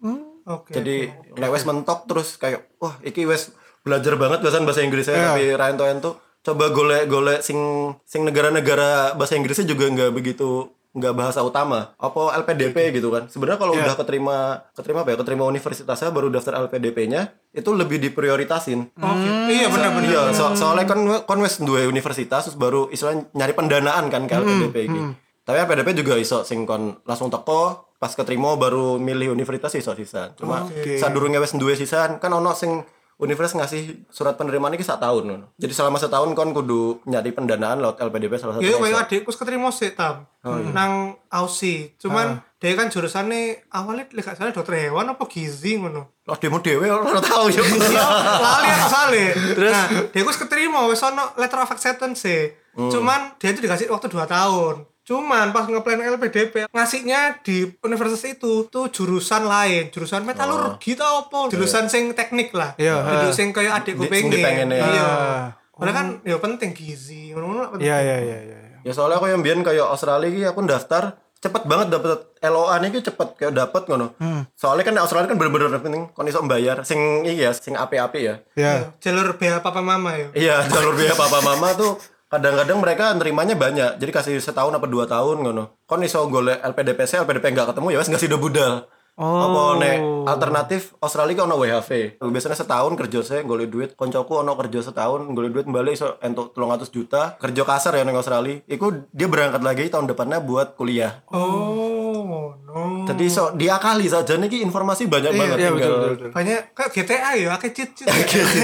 [0.45, 0.71] Oke.
[0.71, 3.49] jadi nek wes mentok terus kayak wah iki wes
[3.81, 5.25] belajar banget bahasa bahasa Inggrisnya Iya.
[5.27, 7.57] tapi Ryan tuh coba golek-golek sing
[8.03, 13.59] sing negara-negara bahasa Inggrisnya juga nggak begitu nggak bahasa utama apa LPDP gitu kan sebenarnya
[13.59, 13.83] kalau Iya.
[13.83, 14.37] udah keterima
[14.71, 17.21] keterima apa ya keterima universitasnya baru daftar LPDP-nya
[17.51, 19.29] itu lebih diprioritasin Oke.
[19.45, 20.07] Iya benar-benar.
[20.07, 21.03] Iya, so- soalnya kan
[21.37, 24.99] wes dua universitas terus baru istilahnya nyari pendanaan kan ke LPDP iki.
[25.43, 30.31] Tapi LPDP juga iso sing kon langsung teko pas keterima baru milih universitas iso sisan.
[30.33, 30.95] Cuma Oke.
[30.95, 32.81] sadurunge wes duwe sisan kan ono sing
[33.17, 35.47] universitas ngasih surat penerimaan iki sak tahun.
[35.55, 38.75] Jadi selama setahun kon kudu nyari pendanaan lewat LPDP salah Ya, satunya.
[38.77, 39.03] kayak iso.
[39.07, 40.69] adikku keterima sih tam, Oh, iya.
[40.69, 40.93] nang
[41.27, 41.95] Aussie.
[41.95, 42.43] Cuman Ah.
[42.57, 46.11] dia kan jurusannya awalnya lek gak salah dokter hewan apa gizi ngono.
[46.21, 47.61] Loh demo dhewe ora tau yo.
[47.61, 49.25] Lali aku sale.
[49.53, 52.51] Terus nah, dia wis keterima wis ono letter of acceptance sih.
[52.73, 52.89] Hmm.
[52.89, 54.83] Cuman dia itu dikasih waktu 2 tahun.
[55.05, 61.53] Cuman pas ngeplan LPDP ngasihnya di universitas itu tuh jurusan lain, jurusan metalurgi tau apa,
[61.53, 62.73] jurusan sing teknik lah.
[62.81, 64.33] Iya, Jadi sing kayak adikku pengen.
[64.33, 64.81] dipengen ya.
[64.81, 65.05] Iya.
[65.05, 65.45] Ah.
[65.77, 67.85] Padahal kan ya penting gizi, ngono-ngono lah penting.
[67.85, 71.69] iya iya iya iya Ya soalnya aku yang biyen kayak Australia iki aku daftar cepet
[71.69, 74.17] banget dapet LOA nih cepet kayak dapet ngono.
[74.57, 78.35] Soalnya kan Australia kan bener-bener penting kon iso bayar sing iki ya, sing api-api ya.
[78.57, 80.33] iya Jalur BH papa mama ya.
[80.33, 81.93] Iya, jalur biaya papa mama tuh
[82.35, 83.91] kadang-kadang mereka nerimanya banyak.
[83.97, 85.87] Jadi kasih setahun apa dua tahun ngono.
[85.87, 88.85] Kon iso golek LPDP saya, LPDP nggak ketemu ya wes nggak sih budal.
[89.15, 89.47] Oh.
[89.47, 92.19] Apa nek alternatif Australia kan ono WHV.
[92.19, 96.51] Biasanya setahun kerja saya golek duit, koncoku ono kerja setahun golek duit balik iso entuk
[96.51, 97.39] 300 juta.
[97.39, 98.59] Kerja kasar ya neng Australia.
[98.67, 101.23] Iku dia berangkat lagi tahun depannya buat kuliah.
[101.31, 103.05] Oh, no.
[103.05, 105.93] Jadi so diakali saja nih ki informasi banyak banget iya betul tinggal.
[105.95, 106.29] betul, betul.
[106.31, 108.07] Banyak kayak GTA ya, akeh cheat-cheat.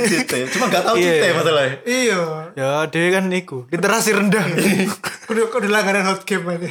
[0.03, 0.37] Cite.
[0.49, 1.33] Cuma nggak tahu Iya, cite iya.
[1.33, 1.75] masalahnya.
[1.83, 2.19] iya.
[2.53, 4.43] ya dia kan iku literasi rendah
[5.27, 6.67] Kudu kudu langganan hot game aja.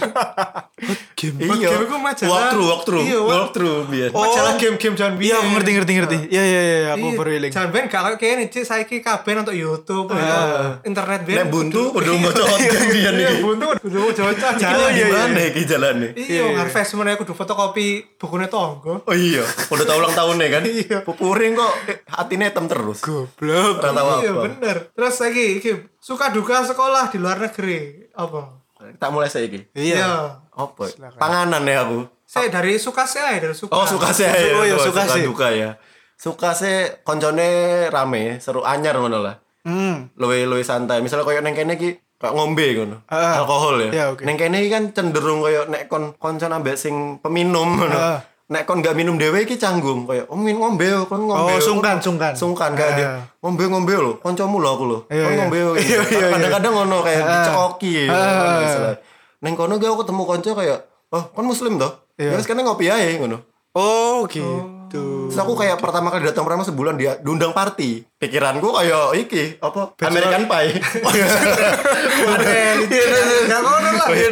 [1.14, 1.68] game Iya.
[1.70, 2.28] game iku majalah.
[2.30, 4.08] Walkthrough, walkthrough, Iya, walk- walkthrough biar.
[4.10, 7.50] Majalah game-game jangan iya aku ngerti ngerti ngerti iya iya iya aku Iya, baru eling
[7.50, 10.44] Jangan ben gak kayak kene cik saiki kabeh untuk YouTube, untuk
[10.82, 11.34] internet ben.
[11.36, 13.40] Nek buntu udah mau cocok biar Iya, nih.
[13.40, 14.52] buntu kudu cocok.
[14.56, 15.04] Jalan iya, iya.
[15.06, 16.08] gimana iki jalannya?
[16.14, 16.42] Iya,
[16.80, 19.04] harvest semuanya kudu fotokopi bukunya tonggo.
[19.04, 20.62] Oh iya, udah tau ulang tahunnya kan?
[20.80, 20.98] Iya.
[21.04, 21.72] Pupuring kok
[22.08, 23.00] hatinya hitam terus.
[23.00, 24.42] goblok Ora tahu Iya, apa.
[24.48, 24.76] bener.
[24.90, 28.56] Terus lagi iki suka duka sekolah di luar negeri apa?
[28.96, 29.68] Tak mulai saya iki.
[29.72, 30.88] iya Apa?
[31.14, 32.08] Panganan ya aku.
[32.24, 33.72] Saya dari suka saya dari suka.
[33.72, 34.56] Oh suka saya ya.
[34.56, 35.22] Oh, iya, suka sih.
[35.22, 35.76] duka ya.
[36.16, 37.48] Suka sih koncone
[37.86, 39.36] rame, seru anyar ngono lah.
[39.60, 41.00] hmm Luwe luwe santai.
[41.00, 42.96] Misalnya koyo neng kene iki kayak ngombe ngono.
[43.08, 43.40] Ah.
[43.40, 43.90] Alkohol ya.
[43.90, 44.22] Iya, oke.
[44.28, 47.96] Neng kene kan cenderung koyo nek kon koncon ambek sing peminum ngono.
[47.96, 48.20] Ah.
[48.50, 51.48] Nek kon gak minum dhewe iki canggung koyo oh min ngombe yo, kon ngombe.
[51.48, 52.36] Oh, yo." sungkan, sungkan.
[52.36, 52.96] Sungkan kayak Ah.
[52.96, 53.08] dia.
[53.40, 54.98] Ngombe ngombe lho, kancamu lho aku lho.
[55.08, 55.38] Iya, Kon iya.
[55.40, 55.70] ngombe yo.
[55.80, 56.28] Iya, iya, iya.
[56.36, 57.30] Kadang-kadang ngono kayak Ah.
[57.32, 57.94] dicekoki.
[58.04, 58.14] Ah.
[58.36, 58.94] ngono istilah.
[59.40, 60.78] Neng kono gue aku ketemu konco kayak,
[61.08, 62.34] "Oh, kon muslim toh?" Iya.
[62.34, 63.40] Ya wis kene ngopi ae ngono.
[63.70, 68.02] oh gitu Terus aku kayak pertama kali datang pertama sebulan dia diundang party.
[68.18, 70.74] Pikiranku kayak iki apa American Pie.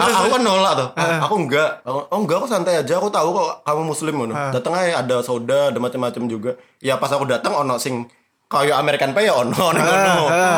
[0.02, 0.88] Aku kan nolak tuh.
[0.98, 1.86] Aku enggak.
[1.86, 2.98] Oh enggak aku santai aja.
[2.98, 4.34] Aku tahu kok kamu muslim ngono.
[4.50, 6.58] Datang aja ada soda, ada macam-macam juga.
[6.82, 8.10] Ya pas aku datang ono sing
[8.50, 10.16] kayak American Pie ya ono, ono ono.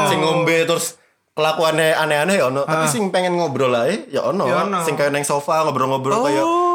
[0.09, 0.97] Sing ngombe terus
[1.37, 2.65] kelakuannya aneh-aneh ya ono.
[2.65, 4.49] Tapi sing pengen ngobrol aja ya ono.
[4.49, 4.81] Ya ono.
[4.89, 6.70] Sing kayak neng sofa ngobrol-ngobrol kayak oh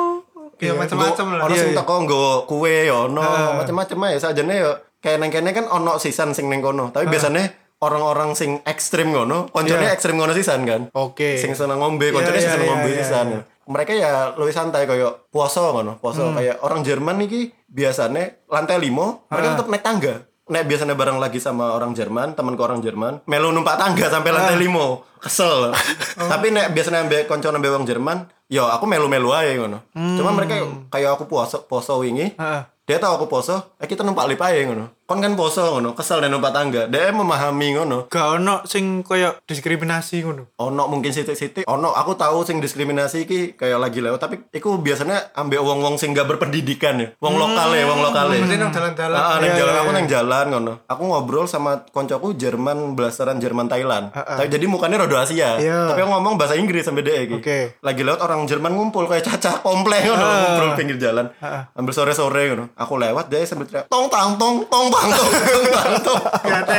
[0.57, 1.41] Ya macam-macam lah.
[1.45, 1.79] Ono Iya, sing iya.
[1.79, 3.23] teko nggo kue ya ono,
[3.59, 7.45] macam-macam aja sajane ya kayak neng kene kan ono sisan sing neng kono tapi biasanya
[7.77, 9.93] orang-orang sing ekstrim ngono koncone Iya.
[9.93, 11.37] ekstrim ngono sisan kan Oke.
[11.37, 13.41] sing seneng ngombe koncone Iya, sing iya, seneng iya, ngombe iya, sisan iya.
[13.65, 16.33] mereka ya lebih santai kayak puasa ngono puasa Hmm.
[16.33, 20.15] kayak orang Jerman iki biasanya lantai limo mereka tetap naik tangga
[20.45, 24.61] Nek biasanya bareng lagi sama orang Jerman, temanku orang Jerman, melu numpak tangga sampai lantai
[24.61, 25.73] limo, kesel.
[25.73, 26.29] Oh.
[26.29, 29.81] Tapi nek biasanya ambek konco ambek wong Jerman, yo aku melu-melu aja ngono.
[29.91, 32.41] Cuma mereka kayak aku puasa poso wingi, Hmm.
[32.41, 32.61] Heeh.
[32.85, 34.93] dia tahu aku poso, eh kita numpak lip aja ngono.
[35.05, 36.89] Kon kan poso ngono, kesel dan numpak tangga.
[36.89, 38.09] Dia memahami ngono.
[38.09, 40.49] Gak ono sing koyo diskriminasi ngono.
[40.57, 45.29] Ono mungkin sitik-sitik, ono aku tahu sing diskriminasi iki kayak lagi lewat, tapi iku biasanya
[45.37, 48.41] ambek wong-wong sing gak berpendidikan ya, wong lokal ya, wong lokal ya.
[48.41, 49.19] Maksudnya nang dalan-dalan.
[49.21, 49.97] Ah, nang Iya, jalan iya, aku iya.
[50.01, 50.73] nang jalan ngono.
[50.89, 54.09] Aku ngobrol sama koncoku Jerman blasteran Jerman Thailand.
[54.09, 55.61] Tapi jadi mukanya rada Asia.
[55.61, 57.21] Tapi aku ngomong bahasa Inggris sampai dia.
[57.29, 57.77] Oke.
[57.85, 61.29] Lagi lewat orang Jerman ngumpul kayak caca komplek ngono, ngumpul pinggir jalan.
[61.77, 62.73] Ambil sore-sore ngono.
[62.73, 66.21] Aku lewat dia sambil teriak tong tang tong tong bang tong tong bang tong.
[66.41, 66.75] Gak ada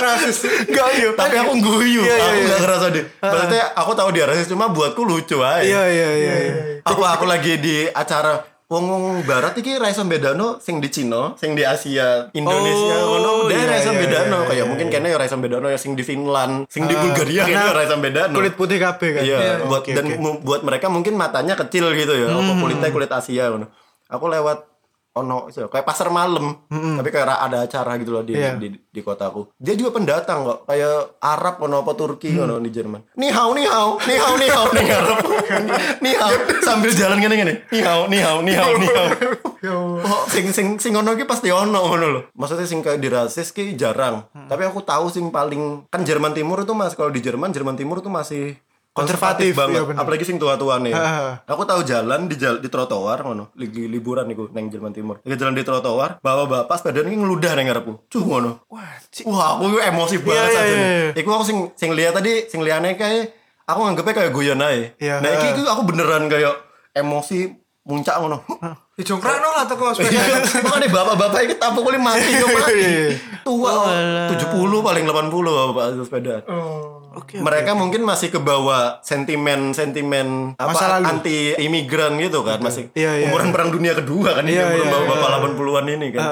[0.00, 0.38] Rasis.
[0.66, 1.10] Gak yo.
[1.12, 2.48] Tapi aku guyu, Iya, iya, aku iya.
[2.48, 3.04] gak ngerasa deh.
[3.20, 5.60] Maksudnya aku tahu dia rasis cuma buatku lucu aja.
[5.60, 6.34] Iya iya iya.
[6.40, 6.54] iya.
[6.82, 11.34] aku aku lagi di acara wong wong barat iki ra iso bedano sing di Cina,
[11.34, 14.64] sing di Asia, Indonesia Oh, ngono, dia ra iya, iso iya, bedano iya, kayak iya,
[14.64, 17.50] mungkin kayaknya ya ra iso bedano ya sing di Finland, sing di Ah, Bulgaria karena
[17.60, 18.32] kayaknya ra iso bedano.
[18.32, 19.22] Kulit putih kabeh kan.
[19.26, 20.04] Iya, buat Oke, dan.
[20.06, 20.22] Hmm.
[20.22, 23.66] mu- buat mereka mungkin matanya kecil gitu ya, apa kulitnya kulit Asia ngono.
[24.06, 24.69] Aku lewat
[25.12, 28.52] ono iso, kayak pasar malam, tapi kayak ada acara gitu loh di, Hmm, Iya.
[28.56, 29.50] di di kotaku.
[29.54, 32.46] Dia juga pendatang kok, kayak Arab ngono apa Turki Hmm.
[32.46, 33.02] ngono di Jerman.
[33.14, 35.18] Ni hao ni hao, ni hao ni hao ni Arab.
[36.00, 37.54] Ni hao sambil jalan gini gini.
[37.68, 39.08] Ni hao ni hao ni hao ni hao.
[39.60, 42.22] Oh, sing sing sing ngono ki pasti ono ngono loh.
[42.32, 44.24] Maksudnya sing kayak dirasis ki jarang.
[44.32, 44.48] Hmm.
[44.48, 48.00] Tapi aku tahu sing paling kan Jerman Timur itu mas kalau di Jerman Jerman Timur
[48.00, 48.56] itu masih
[49.02, 49.72] Konservatif, banget.
[49.72, 49.98] iya bener.
[49.98, 50.92] Apalagi sing tua-tua nih.
[50.92, 51.44] Ha.
[51.44, 55.20] Aku tahu jalan di jal, di trotoar ngono, lagi liburan niku neng Jerman Timur.
[55.20, 57.92] Lagi jalan di trotoar, bawa bapak sepeda ini ngeludah nang ngarepku.
[58.06, 58.64] Cuh ngono.
[58.66, 58.96] Wah.
[59.24, 60.62] Wah, aku emosi banget Iya, saja.
[60.62, 60.90] iya, nih.
[61.10, 61.10] iya.
[61.16, 63.32] Iku aku sing sing lihat tadi, sing liane kayak
[63.64, 64.90] aku nganggepnya kayak guyon aja.
[64.96, 65.14] Iya.
[65.20, 66.54] Nah, iki iku aku beneran kayak
[66.90, 67.59] emosi
[67.90, 68.38] muncak ngono.
[68.98, 70.38] Dijongkrak no lah toko sepeda.
[70.62, 72.74] Makanya bapak-bapak ini tampuk kulit mati kok mati.
[72.76, 73.08] Iya.
[73.42, 73.90] Tua oh,
[74.30, 75.34] 70 paling 80
[75.66, 76.34] bapak sepeda.
[76.46, 77.02] Oh.
[77.10, 77.42] Oke.
[77.42, 81.10] Mereka mungkin masih kebawa sentimen sentimen apa Masa lalu.
[81.10, 83.26] anti imigran gitu kan masih Iya, iya.
[83.26, 86.22] umuran perang dunia kedua kan ini Iya, belum iya, bapak 80-an ini kan.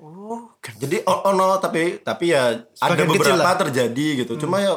[0.00, 0.74] Oh, kan.
[0.80, 2.64] Jadi oh, oh no tapi tapi ya ada
[2.96, 3.52] Sebagian kecil beberapa lah.
[3.52, 3.62] Hmm.
[3.68, 4.32] terjadi gitu.
[4.40, 4.72] Cuma ya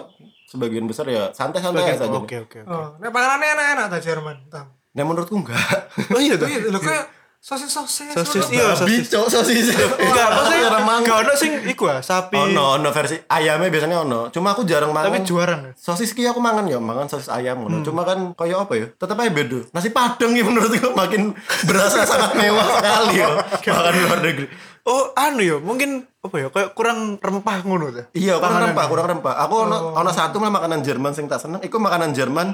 [0.46, 2.12] sebagian besar ya santai-santai Oke saja.
[2.12, 2.60] oke oke.
[2.68, 4.75] Oh, nek panganannya enak-enak ta Jerman, Tam.
[4.96, 5.60] Nah menurutku enggak.
[6.08, 6.48] Oh iya tuh.
[6.50, 7.06] Iya, lho kayak
[7.38, 8.10] sosis-sosis.
[8.12, 8.56] Sosis ngono.
[8.56, 9.06] iya sosis.
[9.06, 9.66] Bicok sosis.
[9.76, 11.06] Enggak, maksudnya Orang mangan.
[11.06, 12.34] gak ono sing iku ah, sapi.
[12.34, 14.20] Ono, ono versi ayamnya biasanya ono.
[14.30, 15.14] Cuma aku jarang mangan.
[15.14, 15.60] Tapi juaran.
[15.62, 15.72] ya?
[15.78, 17.70] sosis ki aku mangan ya mangan sosis ayam Hmm.
[17.70, 22.02] ngono cuma kan kayak apa ya tetap aja beda nasi padang ya menurutku makin berasa
[22.10, 24.48] sangat mewah sekali ya makan luar negeri
[24.84, 28.06] Oh, anu ya, mungkin apa ya, kayak kurang rempah ngono tuh.
[28.14, 29.98] iya kurang rempah kurang rempah aku ono Oh.
[29.98, 32.54] ono satu malah makanan Jerman sing tak seneng iku makanan Jerman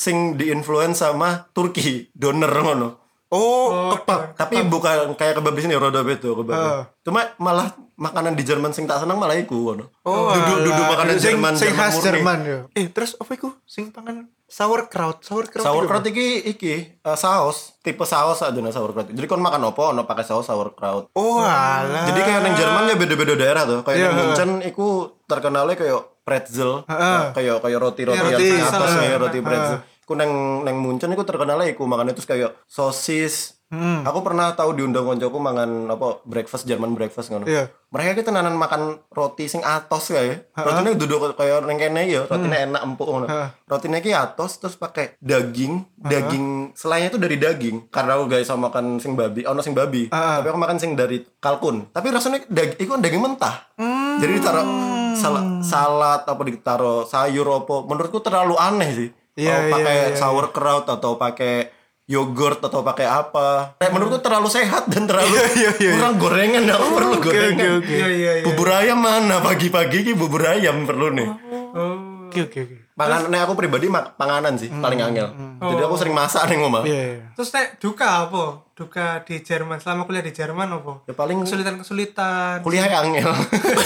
[0.00, 2.88] sing diinfluence sama Turki doner ngono
[3.30, 4.34] Oh, kebab.
[4.34, 6.82] tapi bukan kayak kebab di sini roda beda kebab Ah.
[7.00, 11.14] cuma malah makanan di Jerman sing tak seneng malah iku ngono Oh, duduk duduk makanan
[11.14, 12.06] sing, Jerman sing khas murni.
[12.10, 12.58] Jerman ya.
[12.74, 13.54] Eh, terus apa iku?
[13.62, 15.62] Sing pangan sauerkraut, sauerkraut.
[15.62, 19.06] Sauerkraut iki iki eh, saus, tipe saus aja nah sauerkraut.
[19.08, 21.14] Jadi kon makan opo ono pakai saus sauerkraut.
[21.14, 22.10] Oh, alah.
[22.10, 23.80] Jadi kayak neng Jerman ya beda-beda daerah tuh.
[23.82, 24.22] Kayak Iya, neng ha.
[24.26, 24.86] Munchen iku
[25.24, 27.30] terkenalnya kayak pretzel, Ha.
[27.30, 29.02] kayak kayak roti-roti Iya, yang roti, atas ha.
[29.04, 29.78] ya roti pretzel.
[30.10, 33.62] Ku neng neng Munchen iku terkenalnya iku makan itu kayak sosis.
[33.70, 34.02] Hmm.
[34.02, 37.46] Aku pernah tahu diundang koncoku mangan apa breakfast Jerman breakfast ngono.
[37.46, 37.70] Iya.
[37.94, 40.50] Mereka kita tenanan makan roti sing atos kayak.
[40.58, 43.30] Rotinya duduk kayak neng kene ya, rotinya enak empuk ngono.
[43.70, 47.86] Rotinya ki atos terus pakai daging, daging selainnya itu dari daging.
[47.94, 50.10] Karena aku gak bisa makan sing babi, ono sing babi.
[50.10, 50.42] Ha.
[50.42, 51.94] Tapi aku makan sing dari kalkun.
[51.94, 53.70] Tapi rasanya daging itu kan daging mentah.
[54.18, 54.66] Jadi ditaruh
[55.14, 57.86] sal- salad apa ditaruh sayur apa.
[57.86, 59.08] Menurutku terlalu aneh sih.
[59.40, 61.54] Iya, Kalau pakai iya, iya, sauerkraut atau pakai
[62.04, 63.78] yogurt atau pakai apa.
[63.78, 65.92] Kayak menurutku terlalu sehat dan terlalu Iya, iya, iya.
[65.96, 67.70] kurang gorengan, aku perlu Oke, gorengan.
[67.78, 67.86] oke.
[67.88, 68.44] Iya, iya, iya.
[68.44, 71.28] Bubur ayam mana pagi-pagi ki bubur ayam perlu nih.
[71.30, 71.49] Oh.
[72.30, 72.76] Oke, oke, oke.
[72.94, 75.26] Panganan, nah aku pribadi mak panganan sih paling angel.
[75.58, 76.86] Jadi aku sering masak nih ngomong.
[76.86, 77.26] Iya, iya.
[77.34, 78.70] Terus nek duka apa?
[78.70, 81.02] Duka di Jerman selama kuliah di Jerman apa?
[81.04, 82.62] Ya paling Kesulitan-kesulitan.
[82.62, 83.28] kuliah yang angel.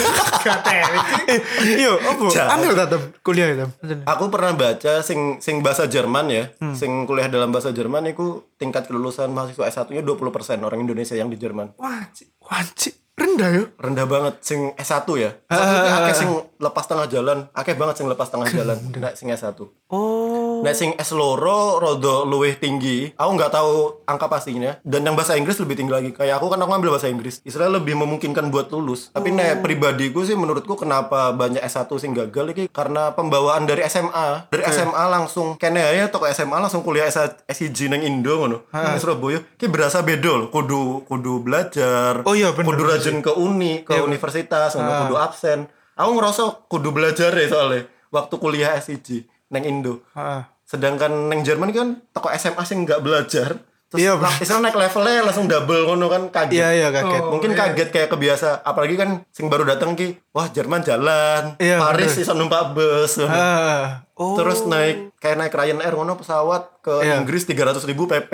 [0.45, 0.83] Tahu.
[1.25, 1.41] Eh,
[1.79, 2.25] iya, apa?
[2.53, 3.67] Ambil tatem kuliah itu.
[4.05, 8.85] aku pernah baca sing sing bahasa Jerman ya, sing kuliah dalam bahasa Jerman itu tingkat
[8.85, 10.21] kelulusan mahasiswa S1-nya 20%
[10.61, 11.73] orang Indonesia yang di Jerman.
[11.79, 12.29] Wah, Ci.
[12.45, 13.65] Wajib rendah ya.
[13.79, 15.31] Rendah banget sing S1 ya.
[15.47, 18.79] S1 itu akeh sing lepas tengah jalan, akeh banget sing lepas tengah jalan.
[18.99, 19.55] Nek sing S1.
[19.91, 20.34] Oh.
[20.63, 23.11] Nek sing S loro rodo luwih tinggi.
[23.17, 24.79] Aku nggak tahu angka pastinya.
[24.87, 26.11] Dan yang bahasa Inggris lebih tinggi lagi.
[26.15, 27.41] Kayak aku kan aku ngambil bahasa Inggris.
[27.43, 29.11] Istilahnya lebih memungkinkan buat lulus.
[29.11, 34.53] Tapi nek pribadiku sih menurutku kenapa banyak S1 sing gagal iki karena pembawaan dari SMA.
[34.53, 37.19] Dari SMA langsung kene ya toko SMA langsung kuliah S
[37.51, 38.69] SIG nang Indo ngono.
[38.71, 40.49] Nang Surabaya ki berasa beda loh.
[40.53, 42.23] Kudu kudu belajar.
[42.29, 45.67] Oh iya, bener, Kudu rajin ke uni, ke universitas, ngono kudu absen.
[45.95, 50.05] Aku ngerasa kudu belajar ya soalnya waktu kuliah SIG nang Indo.
[50.13, 50.43] Heeh.
[50.65, 53.61] Sedangkan neng Jerman kan toko SMA sih nggak belajar.
[53.85, 56.59] Terus Iya, istilah naik levelnya langsung double ngono kan kaget.
[56.59, 57.23] Iya iya kaget.
[57.23, 57.59] Oh, Mungkin iya.
[57.63, 58.65] kaget kayak kebiasa.
[58.65, 63.23] Apalagi kan sing baru datang ki, wah Jerman jalan, Iya, Paris bisa numpak bus.
[63.23, 64.03] Ah.
[64.15, 64.39] Oh.
[64.39, 67.19] Terus naik kayak naik Ryanair ngono pesawat ke Iya.
[67.19, 68.33] Inggris 300 ribu PP.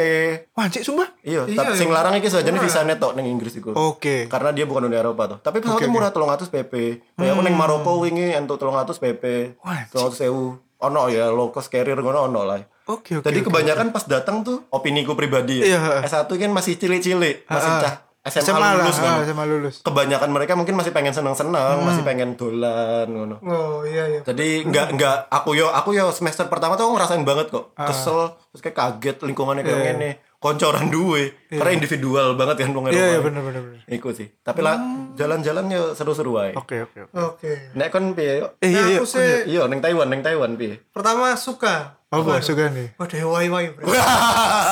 [0.52, 1.12] Wancik sumpah.
[1.20, 1.80] Iya, Iya, tapi iya.
[1.80, 3.72] sing larang iki saja nih visa netok neng Inggris iku.
[3.74, 4.28] Oke.
[4.28, 5.38] Karena dia bukan Uni Eropa tuh.
[5.40, 6.72] Tapi pesawatnya murah 300 PP.
[7.16, 9.24] Kayak aku neng Maroko wingi entuk 300 PP.
[9.60, 9.64] Hmm.
[9.66, 10.56] Wah, 300 ewu.
[10.80, 12.60] Ono ya low cost carrier ngono ono lah.
[12.86, 13.24] Oke oke.
[13.24, 13.46] Jadi oke.
[13.46, 15.76] kebanyakan pas datang tuh opini ku pribadi ya.
[15.76, 15.80] Iya.
[16.02, 17.82] S1 kan masih cilik-cilik, masih Ah, ah.
[17.82, 19.12] cah SMA, SMA lah, lulus kan.
[19.24, 19.76] SMA lulus.
[19.80, 21.88] Kebanyakan mereka mungkin masih pengen seneng-seneng, Hmm.
[21.88, 23.36] masih pengen dolan ngono.
[23.40, 24.20] Oh iya iya.
[24.20, 27.72] Jadi nggak nggak aku yo aku yo semester pertama tuh aku ngerasain banget kok.
[27.74, 27.88] Ah.
[27.88, 30.10] Kesel terus kayak kaget lingkungannya kayak gini.
[30.40, 31.36] Koncoran duwe.
[31.46, 33.28] Karena individual banget kan wong Iya iya Eropa.
[33.28, 33.80] bener bener bener.
[33.86, 34.24] Iku sih.
[34.40, 34.80] Tapi lah
[35.12, 36.56] jalan-jalan yo seru-seru wae.
[36.56, 36.96] Oke oke.
[37.06, 37.12] oke.
[37.12, 37.52] Oke.
[37.72, 38.56] Nek kon piye yo?
[38.58, 38.96] Eh iya Nah, iya.
[38.96, 40.80] aku sih Iya, neng Taiwan, neng Taiwan piye?
[40.88, 42.00] pertama suka.
[42.08, 42.96] Apa suka nih?
[42.96, 43.68] Waduh wai-wai.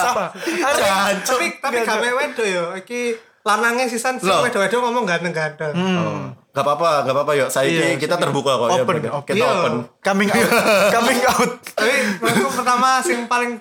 [0.01, 0.33] Sama.
[1.29, 4.43] Tapi tapi gak wedo yo iki lanangnya sisan sing Loh.
[4.43, 5.73] wedo-wedo ngomong ganteng-ganteng.
[5.73, 6.33] Oh.
[6.51, 7.49] Gak apa-apa, gak apa-apa yuk.
[7.49, 8.83] Saya Iya, kita terbuka kok ya.
[8.83, 9.11] Open, Bro.
[9.15, 9.27] open.
[9.27, 9.49] Kita Iya.
[9.55, 9.75] open.
[10.01, 10.49] Coming out.
[10.97, 11.51] Coming out.
[11.71, 13.53] Tapi menurutku pertama sing paling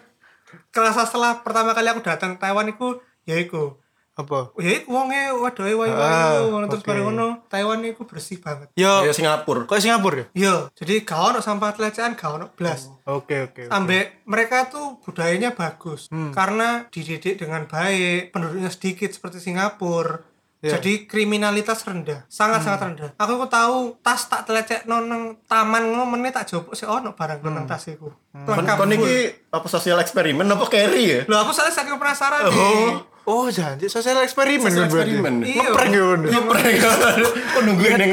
[0.77, 3.81] kerasa setelah pertama kali aku datang Taiwan iku ya iku.
[4.13, 4.49] Apa?
[4.57, 8.73] Ya iku wonge waduh wai-wai Ah, ngono terus bareng ngono Taiwan iku bersih banget.
[8.73, 9.05] Yo.
[9.05, 9.65] Ya Singapura.
[9.65, 10.25] Kok Singapura ya?
[10.33, 12.89] Iya, jadi gak ono sampah pelecehan, gak ono blas.
[13.05, 13.69] Oke oke.
[13.69, 13.69] oke.
[13.69, 16.33] Ambek mereka tuh budayanya bagus Hmm.
[16.33, 20.26] karena dididik dengan baik, penduduknya sedikit seperti Singapura.
[20.57, 20.73] Iya.
[20.73, 22.87] Jadi kriminalitas rendah, sangat sangat Hmm.
[22.91, 23.09] rendah.
[23.15, 27.39] Aku kok tahu tas tak telecek noneng taman ngono meneh tak jopok sih ono barang
[27.39, 27.53] Hmm.
[27.53, 28.09] nang tas iku.
[28.33, 29.15] Lengkap kon iki
[29.47, 31.19] apa sosial eksperimen apa carry ya?
[31.25, 32.57] Loh aku soalnya saking penasaran nih.
[32.57, 33.05] Oh.
[33.27, 35.11] Oh janji sosial eksperimen Sosial kan berarti.
[35.11, 35.33] eksperimen.
[35.43, 35.59] Iya.
[35.61, 36.21] Ngeprank ya Bun?
[36.25, 36.75] Ngeprank.
[37.51, 38.11] Kok nungguin yang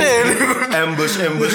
[0.75, 1.55] ambush ambush.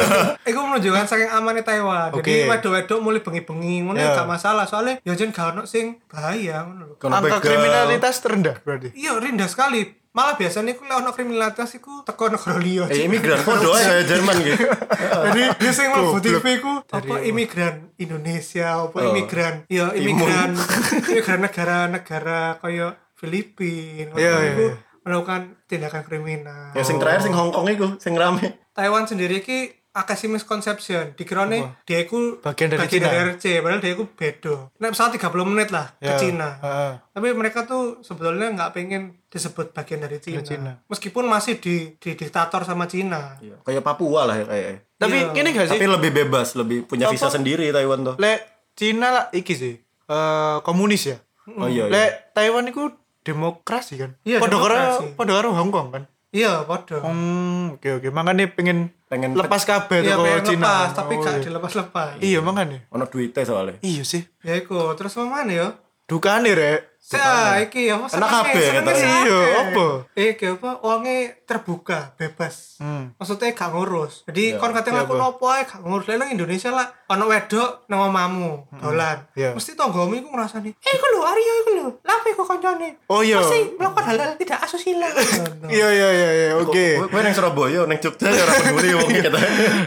[0.48, 2.10] Iku menunjukkan saking amannya Taiwan.
[2.12, 4.16] Jadi wedok-wedok mulai bengi-bengi ngono Iya.
[4.16, 6.94] gak masalah soalnya ya jen gak ono sing bahaya ngono lho.
[6.98, 8.90] Angka kriminalitas terendah berarti.
[8.94, 10.00] Iya, rendah sekali.
[10.14, 12.86] Malah biasanya lek ono kriminalitas iku teko negara liya.
[12.86, 14.62] Eh imigran podo ae Jerman gitu.
[15.26, 16.22] Jadi dia sing mlebu.
[16.22, 19.10] TV ku apa imigran Indonesia, apa Oh.
[19.10, 20.54] imigran, ya imigran
[21.10, 26.70] imigran negara-negara kaya Filipina, Iya, ngono iya, melakukan tindakan kriminal.
[26.72, 28.54] Ya sing terakhir sing Hong Kong iku, sing rame.
[28.70, 31.14] Taiwan sendiri ki akeh sih misconception.
[31.14, 33.06] Dikirane dia iku Bagian dari Cina.
[33.06, 34.74] RC, padahal dia iku beda.
[34.76, 36.58] Nek pesawat 30 menit lah Ya, ke Cina.
[36.58, 36.92] heeh.
[37.08, 40.42] Tapi mereka tuh sebetulnya nggak pengen disebut bagian dari Cina.
[40.42, 40.72] Cina.
[40.84, 43.38] Meskipun masih di, di diktator sama Cina.
[43.38, 44.66] Iya, Kayak Papua lah ya kayak.
[44.96, 45.30] Tapi Iya.
[45.30, 45.72] gini gak sih?
[45.74, 47.34] Tapi lebih bebas, lebih punya visa Apa?
[47.34, 48.16] sendiri Taiwan tuh.
[48.16, 48.42] Lek
[48.74, 49.74] Cina lah iki sih.
[50.04, 51.16] eh komunis ya.
[51.54, 51.86] Oh iya.
[51.86, 51.92] iya.
[52.10, 52.90] Lek Taiwan itu
[53.24, 54.10] demokrasi kan.
[54.22, 55.06] Iya, Padha karo demokrasi.
[55.14, 56.04] padha karo Hong Kong kan.
[56.28, 56.98] Iya, podo.
[56.98, 58.08] Hmm, oke oke.
[58.10, 60.58] Makanya pengen Pengen lepas kabeh Iya, pengen Cina.
[60.58, 61.44] lepas, tapi Oh, gak iya.
[61.46, 62.12] dilepas-lepas.
[62.18, 62.78] Iya makanya.
[62.90, 63.78] Ono duitnya soalnya.
[63.78, 64.26] Iya sih.
[64.42, 65.68] Ya iku, terus mana ya?
[66.04, 66.93] Dukane rek.
[67.14, 69.08] Saya iki ya, Enak kabeh, katanya.
[69.22, 69.86] Iya, apa?
[70.14, 70.70] Kayak apa?
[70.80, 72.76] Uangnya terbuka, bebas.
[72.78, 73.14] Hmm.
[73.14, 74.26] Maksudnya gak ngurus.
[74.26, 75.22] Jadi Iya, kon katanya iya, aku apa?
[75.22, 76.04] nopo ae gak ngurus.
[76.06, 79.18] Lah nang Indonesia lah ono wedok nang omamu, dolan.
[79.32, 79.52] Iya.
[79.52, 81.88] Mesti tanggamu iku ngrasani, "Eh, iku lho Aryo iku lho.
[82.00, 83.38] Lah apa iku kancane?" Oh iya.
[83.38, 85.08] Pasti melakukan hal-hal tidak asusila.
[85.64, 86.86] Iya iya iya iya, oke.
[87.00, 89.38] Kowe kowe nang Surabaya, nang Jogja ya ora peduli wong kita.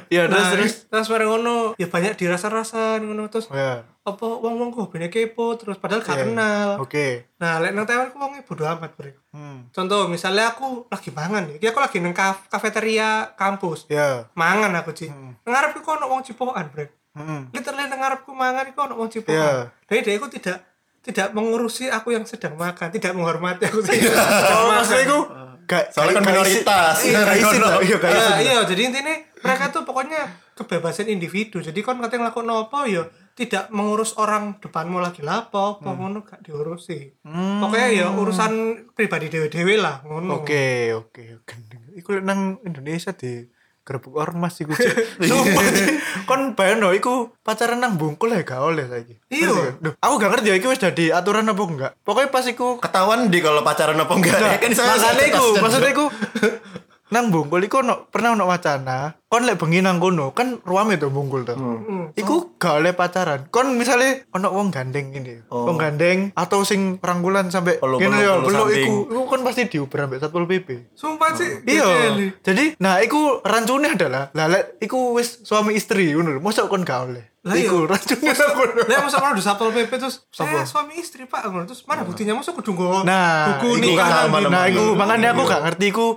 [0.09, 0.73] Iya terus terus.
[0.89, 3.85] terus bareng ngono, ya banyak dirasa-rasa ngono terus Ya.
[4.07, 6.23] Apa wong-wong kok bene kepo terus padahal gak Iya.
[6.25, 6.69] kenal.
[6.79, 7.27] Oke.
[7.35, 9.19] Nah, lek nang Taiwan ku wonge bodo amat, Bre.
[9.29, 9.67] Hmm.
[9.67, 13.83] Contoh, misalnya aku lagi mangan nih, iki aku lagi nang kaf- kafeteria kampus.
[13.87, 14.31] Ya.
[14.33, 15.11] Mangan aku, Ci.
[15.11, 16.87] Nang ngarepku kok ono wong cipokan, Bre.
[17.11, 17.51] Hmm.
[17.51, 19.67] Literally nang ngarepku mangan iku ono wong cipokan.
[19.85, 20.57] Jadi dia itu tidak
[20.99, 24.75] tidak mengurusi aku yang sedang makan, tidak menghormati aku sedang Oh, makan.
[24.77, 25.19] maksudnya iku
[25.65, 26.95] gak Soalnya kan gak- gak isi- minoritas.
[27.01, 27.35] Iya, gak.
[27.81, 30.21] Iya, gak Iya, iya, jadi intinya mereka tuh pokoknya
[30.53, 31.59] kebebasan individu.
[31.59, 33.03] Jadi kon katanya ngelakuin apa ya
[33.37, 37.13] tidak mengurus orang depanmu lagi lapo, apa ngono gak diurusi.
[37.21, 38.53] Pokoknya ya urusan
[38.97, 40.41] pribadi dewe-dewe lah ngono.
[40.41, 41.53] Oke, oke, oke.
[41.93, 43.45] Iku nang Indonesia di
[43.87, 44.75] gerbuk ormas iku.
[44.75, 45.45] Cuk.
[46.27, 49.15] Kon bayangno iku pacaran nang bungkul ya gak oleh saiki.
[49.31, 49.79] Iya.
[50.03, 51.91] Aku gak ngerti ya iku wis dadi aturan apa enggak.
[52.03, 54.35] Pokoknya pas iku Ketahuan di kalau pacaran apa enggak.
[54.43, 56.05] Nah, Ya kan saya makanya iku, maksudnya iku
[57.07, 61.07] nang Bungkul iku ono pernah ono wacana kon lek bengi nang kono kan ruame to
[61.07, 61.55] Bungkul to.
[61.55, 62.11] Hmm.
[62.13, 63.47] Iku gak oleh pacaran.
[63.47, 65.39] Kon misale ono wong gandeng ini.
[65.47, 68.93] Wong gandeng atau sing rangkulan sampai Peluk, ngene peluk, ya, peluk iku.
[69.07, 70.95] Iku kan pasti diuber ambek Satpol PP.
[70.95, 71.63] Sumpah sih.
[71.63, 71.87] Iya.
[72.11, 72.27] geli.
[72.39, 76.39] Jadi nah iku rancune adalah lah lek iku wis suami istri ngono lho.
[76.39, 77.23] Mosok kon gak oleh.
[77.43, 77.67] Lah iya.
[77.67, 78.79] Iku rancune nang kono.
[78.83, 82.35] Lah masa kalau di Satpol PP terus saya suami istri Pak ngono terus mana buktinya
[82.35, 85.87] masa kudu nggo Nah, buku iku nikah kan Nah, mana- iku makanya aku gak ngerti
[85.91, 86.07] iku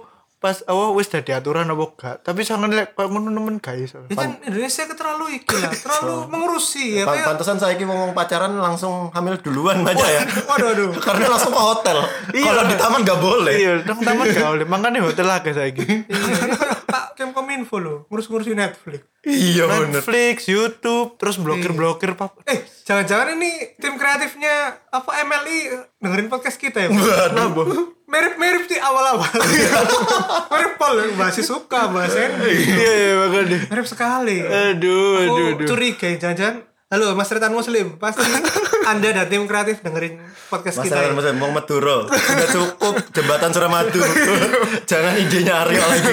[0.41, 2.17] pas oh wis dadi aturan apa gak.
[2.25, 4.09] Tapi sangen lek koyo ngono nemen gak iso.
[4.09, 8.17] Ya kan Indonesia ke terlalu iki lah, terlalu mengurusi ya Pan- kayak Pantesan saya ngomong
[8.17, 10.25] pacaran langsung hamil duluan aja ya.
[10.49, 10.91] waduh aduh.
[11.05, 11.99] Karena langsung ke hotel.
[12.33, 12.45] Iya.
[12.49, 13.53] Kalau di taman gak boleh.
[13.55, 14.65] Iya, nang taman gak oleh.
[14.65, 15.85] Makanya hotel akeh saiki.
[16.09, 16.35] Iya,
[16.89, 19.05] Pak Kemkominfo loh, ngurus-ngurusin Netflix.
[19.21, 20.01] Iya bener.
[20.01, 22.41] Netflix, YouTube, terus blokir-blokir pap.
[22.49, 25.59] Eh, jangan-jangan ini tim kreatifnya apa MLI
[26.01, 26.89] dengerin podcast kita ya?
[26.89, 28.00] Waduh.
[28.11, 29.31] Mirip-mirip di awal-awal.
[30.53, 32.59] Mirip pol, masih suka bahas Henry.
[32.59, 33.59] Iya, iya makanya.
[33.71, 34.43] Mirip sekali.
[34.43, 35.69] Aduh, Aku aduh, aduh.
[35.69, 38.27] curiga jangan-jangan Halo Mas Retan Muslim, pasti
[38.83, 40.19] Anda dan tim kreatif dengerin
[40.51, 40.91] podcast kita.
[40.91, 41.15] Masalah ya?
[41.15, 42.11] masalah mau Maduro.
[42.11, 44.03] Sudah cukup jembatan Suramadu.
[44.91, 46.13] Jangan idenya Aryo lagi.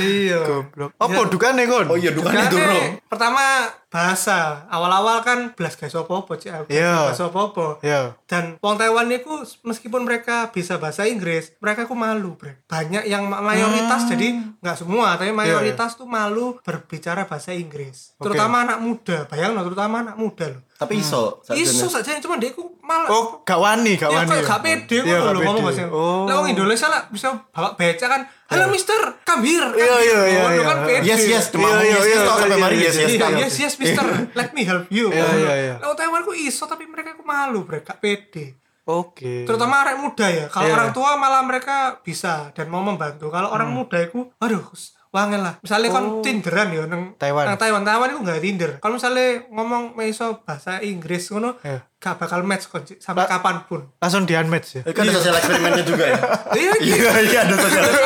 [0.00, 0.40] Iya.
[0.48, 0.96] Goblok.
[0.96, 1.92] Apa dukane kon?
[1.92, 2.88] Oh iya dukane Karena durung.
[3.04, 4.68] pertama bahasa.
[4.68, 6.52] Awal-awal kan belas guys apa-apa Cik.
[6.52, 7.08] Aku Iya.
[7.08, 7.80] Bahasa apa-apa.
[7.80, 8.12] Ya.
[8.24, 9.32] Dan wong Taiwan itu
[9.62, 12.60] meskipun mereka bisa bahasa Inggris, mereka ku malu, Bre.
[12.66, 14.10] Banyak yang ma- mayoritas Hmm.
[14.12, 14.26] jadi
[14.60, 18.12] nggak semua, tapi Iya, mayoritas tuh malu berbicara bahasa Inggris.
[18.16, 19.24] Terutama anak muda.
[19.26, 20.62] Bayang terutama anak muda loh.
[20.76, 21.40] Tapi iso.
[21.48, 22.52] Isu saja cuma dia
[22.84, 24.28] malah Oh, gak wani, gak Ya wani.
[24.28, 26.28] kayak gak pede Iya, kok gak lho ngomong bahasa Oh.
[26.28, 28.22] Lah wong Indonesia lah bisa bawa beca kan.
[28.46, 29.58] Halo Mister, kambir.
[29.74, 30.62] Iya, iya, iya, Ngono iya.
[30.62, 31.02] kan pede.
[31.02, 33.08] Yes yes, Iya, iya, yes yes iya, iya, iya, yes yes.
[33.08, 33.38] Iya, tangan.
[33.40, 34.06] yes, yes, Mister.
[34.32, 35.06] Let me help you.
[35.08, 35.74] Iya, iya, iya.
[35.78, 38.58] Lah Taiwan ku iso tapi mereka ku malu, bre, gak pede.
[38.84, 39.42] Oke.
[39.42, 40.46] Terutama arek muda ya.
[40.46, 40.74] Kalau Iya.
[40.74, 43.28] orang tua malah mereka bisa dan mau membantu.
[43.28, 43.82] Kalau orang Hmm.
[43.82, 44.62] muda itu, aduh,
[45.10, 45.58] wangen lah.
[45.58, 47.18] Misalnya kon Tinderan ya nang Oh.
[47.18, 47.48] Taiwan.
[47.48, 48.70] Nang Taiwan, Taiwan itu nggak Tinder.
[48.78, 51.82] Kalau misalnya ngomong iso bahasa Inggris ngono, Iya.
[51.96, 53.90] gak bakal match kon sampai kapan pun.
[53.98, 54.82] Langsung di unmatch ya.
[54.86, 56.18] Kan ada sosial eksperimennya juga ya.
[56.60, 57.96] Iya, Iya iya ada sosial ini.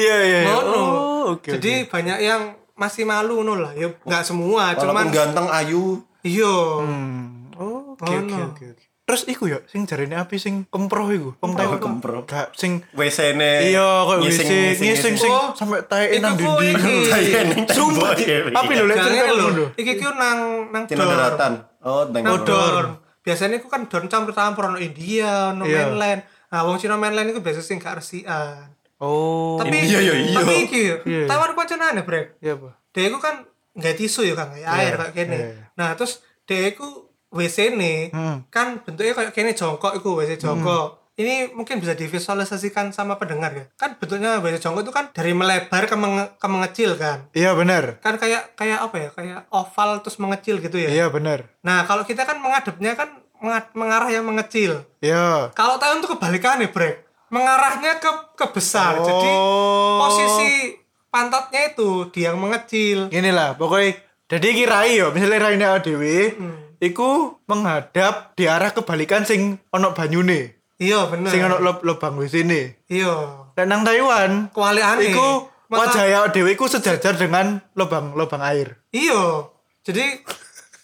[0.00, 0.16] Iya, iya.
[0.24, 0.40] iya.
[0.48, 0.72] Ngono.
[0.72, 1.50] Oh, oke.
[1.50, 2.42] Jadi banyak yang
[2.76, 3.72] masih malu ngono lah.
[3.72, 6.04] Ya nggak semua, Walaupun cuman ganteng ayu.
[6.22, 6.54] iya.
[6.78, 7.48] Hmm.
[7.56, 8.52] Oh, oke oke no.
[8.52, 8.64] oke.
[8.68, 8.84] oke.
[9.06, 11.30] Terus iku ya sing jarine api sing kemproh iku.
[11.38, 12.26] Wong Taiwan kemproh.
[12.26, 13.70] Gak sing WC-ne.
[13.70, 18.12] iya kok ngising, ngising sing Oh, sampai tae nang neng Sumpah.
[18.12, 18.50] tembok.
[18.52, 19.66] Api lho lek cerita lho.
[19.72, 21.52] Iki ku nang nang daratan.
[21.86, 22.98] Oh, Nang dor.
[23.22, 25.86] Biasanya ku kan dor campur-campur ono India, ono Iya.
[25.86, 26.20] mainland.
[26.46, 28.74] Nah, wong Cina mainland itu biasa sing gak resian.
[28.98, 29.56] Oh.
[29.56, 30.32] Tapi India ya iya.
[30.32, 31.24] Tapi iki Iya.
[31.26, 32.40] Taiwan ku pancen aneh, Brek.
[32.40, 32.72] Iya, Pak.
[32.90, 35.36] Dia itu kan nggak tisu ya kan, kayak air kayak gini.
[35.36, 35.68] iya.
[35.74, 36.86] Nah terus dia itu
[37.28, 38.48] WC nih Hmm.
[38.48, 41.04] kan bentuknya kayak gini jongkok itu WC jongkok.
[41.14, 43.64] Ini mungkin bisa divisualisasikan sama pendengar ya.
[43.74, 47.28] Kan bentuknya WC jongkok itu kan dari melebar ke, menge- ke mengecil kan.
[47.30, 48.00] Iya benar.
[48.00, 49.08] Kan kayak kayak apa ya?
[49.10, 50.88] Kayak oval terus mengecil gitu ya.
[50.88, 51.52] Iya benar.
[51.60, 54.84] Nah kalau kita kan menghadapnya kan menga- mengarah yang mengecil.
[54.98, 55.52] Iya.
[55.52, 57.05] Kalau Taiwan tuh kebalikannya brek.
[57.36, 58.96] Mengarahnya ke ke besar.
[58.98, 60.00] Jadi Oh.
[60.00, 60.72] posisi
[61.06, 63.08] pantatnya itu dia yang mengecil.
[63.08, 63.96] Gini lah, pokoknya
[64.26, 66.56] jadi iki rai yo, misalnya rai ADW, Hmm.
[66.78, 71.28] iku menghadap di arah kebalikan sing ono banyune, Iya bener.
[71.28, 72.72] sing ono lob lubang wis ini.
[72.86, 73.48] Iya.
[73.52, 75.08] Dan nang Taiwan, Kewaliane.
[75.08, 78.76] iku wajah ADW iku sejajar dengan lubang-lubang air.
[78.90, 79.48] Iya.
[79.80, 80.20] Jadi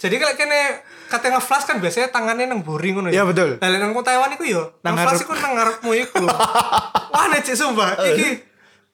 [0.02, 0.60] jadi kalau kene
[1.06, 3.54] kate nge-flash kan biasanya tangannya nang boring ngono Iya, betul.
[3.62, 6.26] Lah nang Taiwan iku yo, Nang nang flash iku nang ngarepmu iku.
[7.14, 8.42] Wah nek cik sumpah, iki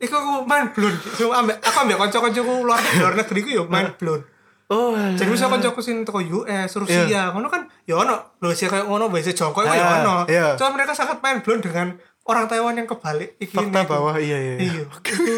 [0.05, 0.93] iku aku main blown.
[1.17, 4.21] Cuma ambek aku ambek kanca-kancaku luar luar negeri ku yo main blown.
[4.69, 8.85] Oh, Jadi bisa kancaku sing teko US, Rusia, ngono kan ya ono lho sih kayak
[8.85, 10.17] ngono biasa jongkok iku ya Ah, ono.
[10.29, 10.47] iya.
[10.61, 11.97] Cuma mereka sangat main blown dengan
[12.29, 14.55] orang Taiwan yang kebalik iki fakta bawah iya iya.
[14.61, 14.85] iya.
[14.85, 15.35] Iya, itu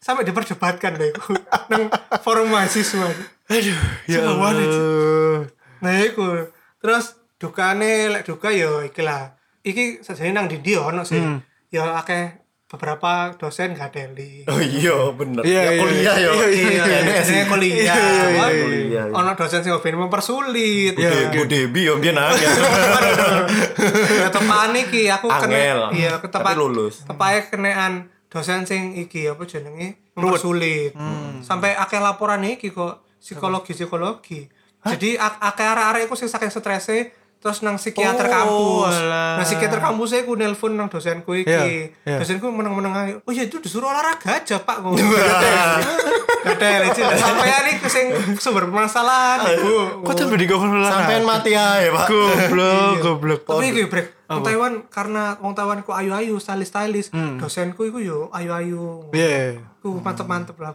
[0.00, 1.36] sampai diperdebatkan deh iku
[1.70, 1.92] nang
[2.24, 3.12] forum mahasiswa.
[3.52, 4.24] Aduh, ya.
[4.24, 5.44] Allah.
[5.84, 6.48] Nah, iku.
[6.80, 9.36] Terus dukane lek duka ya iki lah.
[9.60, 11.20] Iki sajane nang ndi ono sih.
[11.20, 11.44] Hmm.
[11.68, 14.46] Ya akeh beberapa dosen gak teli.
[14.46, 15.42] Oh iya bener.
[15.42, 16.30] Iya, Ya iya, kuliah yo.
[16.48, 17.82] iya, Iya, kuliah.
[17.82, 19.02] Iya, iya, iya, iya.
[19.10, 20.94] Ono dosen sing hobi mempersulit.
[20.94, 21.34] Iya.
[21.34, 22.46] Bu Bu Debi yo biyen angel.
[24.30, 27.02] Ketepaan iki aku kena iya Tapi lulus.
[27.04, 30.94] Tepake kenaan dosen sing iki apa jenenge mempersulit.
[30.94, 31.42] Hmm.
[31.42, 34.46] Sampai akeh laporan iki kok psikologi psikologi.
[34.80, 38.32] Jadi ak- akeh arek-arek iku sing saking strese terus nang psikiater Oh,
[38.84, 39.40] kampus alah.
[39.40, 41.64] nah psikiater kampus aku nelpon nang dosenku iki Iya,
[42.04, 42.16] iya.
[42.16, 44.76] dosenku meneng-meneng aja oh iya itu disuruh olahraga aja pak
[46.40, 52.06] ada lecet sampai ini sing sumber permasalahan ibu Kok sampe dikongkon Sampean mati aja, Pak.
[52.06, 53.40] Goblok, goblok.
[53.42, 59.10] tapi iki brek wong Taiwan karena wong Taiwan ku ayu-ayu stylish-stylish dosenku iku yo ayu-ayu
[59.10, 59.60] Iya.
[59.80, 60.72] ku mantep-mantep lah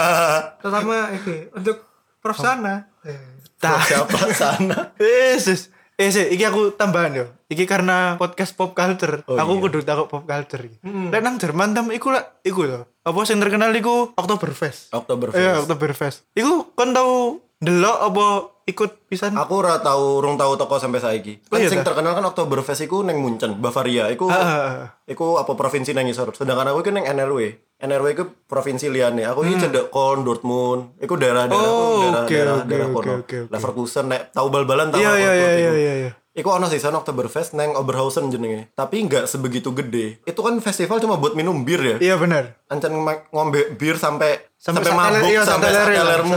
[0.60, 1.84] terutama iki untuk
[2.18, 3.36] Prof sana eh.
[3.54, 3.80] Tah.
[3.80, 4.92] Siapa sana?
[5.00, 5.72] Eh, sis.
[5.94, 7.26] Eh, sih, iki aku tambahan yo.
[7.46, 9.22] Iki karena podcast pop culture.
[9.30, 9.62] Oh, aku iya.
[9.62, 10.82] kudu takut pop culture iki.
[10.82, 12.82] Lek nang Jerman tam iku lah, iku lho.
[13.06, 14.90] Apa sing terkenal iku Oktoberfest.
[14.90, 15.38] Oktoberfest.
[15.38, 16.18] Iya, Oktoberfest.
[16.34, 18.24] Iku kon tau ndelok apa
[18.66, 19.38] ikut pisan?
[19.38, 21.38] Aku ora tau urung tau toko sampai saiki.
[21.46, 24.10] Oh, Kan iya sing terkenal kan Oktoberfest iku neng Munchen, Bavaria.
[24.10, 26.34] Iku Ah, iku apa provinsi nang isor.
[26.34, 27.54] Sedangkan aku iku neng NRW.
[27.84, 29.28] NRW iku provinsi liyane.
[29.28, 30.96] Aku iki cedek kon Dortmund.
[30.96, 31.84] Iku daerah-daerah Hmm.
[31.84, 32.98] Oh, daerah oke, daerah, oke, daerah kono.
[33.04, 33.38] oke, oke.
[33.52, 36.12] Leverkusen nek tau bal-balan tau Iya, iya, iya, iya, iya, iya.
[36.34, 38.74] Iku ono sih sana Oktoberfest neng Oberhausen jenenge.
[38.74, 40.18] Tapi nggak sebegitu gede.
[40.26, 41.96] Itu kan festival cuma buat minum bir ya.
[42.02, 42.58] Iya benar.
[42.66, 42.90] Ancan
[43.30, 46.34] ngombe bir sampai Sampai sampai, mabuk iya, sampai satelermu.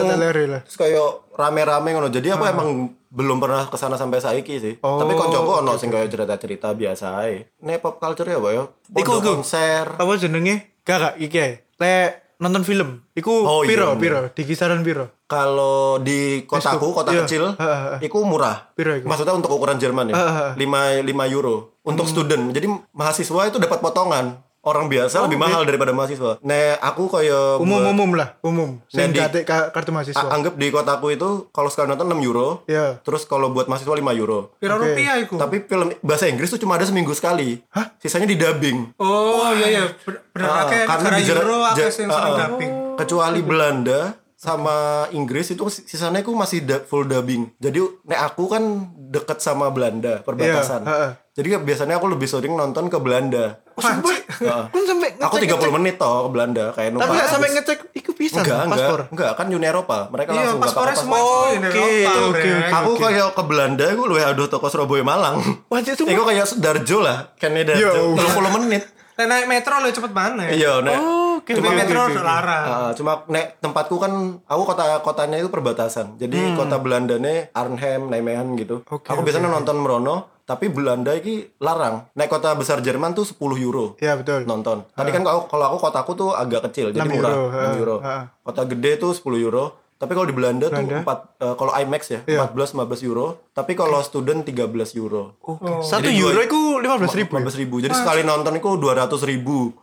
[0.68, 2.12] Terus kayak rame-rame ngono.
[2.12, 4.74] Jadi aku emang belum pernah ke sana sampai saiki sih.
[4.80, 7.48] Oh, Tapi koncoku ono sing kayak cerita-cerita biasa ae.
[7.60, 8.64] Nek pop culture ya, Pak ya.
[8.94, 9.86] Iku, konser.
[9.90, 10.76] Apa jenenge?
[10.82, 11.54] Gak gak iki ae.
[11.78, 13.98] Lek nonton film, iku Oh, iya, piro, bener.
[13.98, 15.10] piro, di kisaran piro?
[15.26, 17.26] Kalau di kotaku, kota Iya.
[17.26, 17.96] kecil, Ha, ha, ha.
[17.98, 18.70] iku murah.
[18.72, 19.10] Piro iku?
[19.10, 20.16] Maksudnya untuk ukuran Jerman ya.
[20.54, 22.14] 5 5 euro untuk Hmm.
[22.14, 22.44] student.
[22.50, 24.38] Jadi mahasiswa itu dapat potongan.
[24.68, 26.36] Orang biasa Oh, lebih mahal daripada mahasiswa.
[26.42, 28.70] Nek aku kayak Umum buat- umum lah, umum.
[28.86, 30.28] Sing Nah, di- gak ada ka- kartu mahasiswa.
[30.28, 32.62] Anggap di kotaku itu kalau sekali nonton 6 euro.
[32.66, 33.00] Iya.
[33.00, 34.52] Terus kalau buat mahasiswa 5 euro.
[34.58, 34.92] pira Oke.
[34.92, 37.64] rupiah iku Tapi film bahasa Inggris tuh cuma ada seminggu sekali.
[37.70, 37.96] Hah?
[37.98, 38.98] Sisanya di dubbing.
[38.98, 42.36] oh iya iya bener Ah, akeh karena di Euro akeh ja- sing ah, ah.
[42.38, 44.00] dubbing Kecuali Belanda
[44.38, 47.58] sama Inggris itu sisanya aku masih da- full dubbing.
[47.58, 48.62] Jadi nek aku kan
[49.10, 50.86] deket sama Belanda perbatasan.
[50.86, 51.12] Iya, heeh.
[51.34, 53.58] Jadi biasanya aku lebih sering nonton ke Belanda.
[53.74, 54.26] Oh, sampai
[54.70, 58.12] Kun sampai Aku 30 menit toh ke Belanda kayak Tapi numpak gak sampai ngecek iku
[58.14, 59.02] bisa enggak, enggak, paspor.
[59.10, 59.98] enggak, kan Uni Eropa.
[60.10, 62.52] Mereka iya langsung paspornya semua Oh, itu oke, Eropa, oke.
[62.74, 65.38] Aku kayak ke Belanda, aku luwih aduh toko Surabaya Malang.
[65.70, 67.90] Wah, itu Iku kayak Darjo lah, kayaknya Yo.
[68.18, 68.34] Darjo.
[68.38, 68.84] 30 menit.
[69.18, 70.98] Nek naik metro lebih cepet mana ya Iya, nek.
[70.98, 71.17] Oh.
[71.56, 72.28] Cuma oke, metro oke, udah oke.
[72.28, 74.12] larang Ah, cuma nek tempatku kan
[74.44, 76.20] aku kota kotanya itu perbatasan.
[76.20, 78.84] Jadi kota Belandanya Arnhem, Nijmegen gitu.
[78.84, 79.00] Hmm.
[79.00, 82.08] Oke, aku oke, biasanya nonton Merono, tapi Belanda iki larang.
[82.16, 84.00] Nek kota besar Jerman tuh 10 euro.
[84.00, 84.48] Iya, betul.
[84.48, 84.88] Nonton.
[84.96, 87.96] Tadi kan kalau kalau aku kotaku tuh agak kecil, jadi 6 murah, euro, 6 euro.
[88.00, 88.18] ha, ha.
[88.44, 89.87] Kota gede tuh 10 euro.
[89.98, 91.02] Tapi kalau di Belanda, Belanda?
[91.02, 92.46] tuh 4 eh, kalau IMAX ya, Iya.
[92.46, 93.50] 14 15 euro.
[93.50, 95.42] Tapi kalau student 13 euro.
[95.42, 95.82] Oke.
[95.82, 97.34] Satu Jadi euro iku 15 ribu.
[97.42, 97.76] 15 ribu.
[97.82, 99.74] Jadi sekali nonton itu 200 ribu.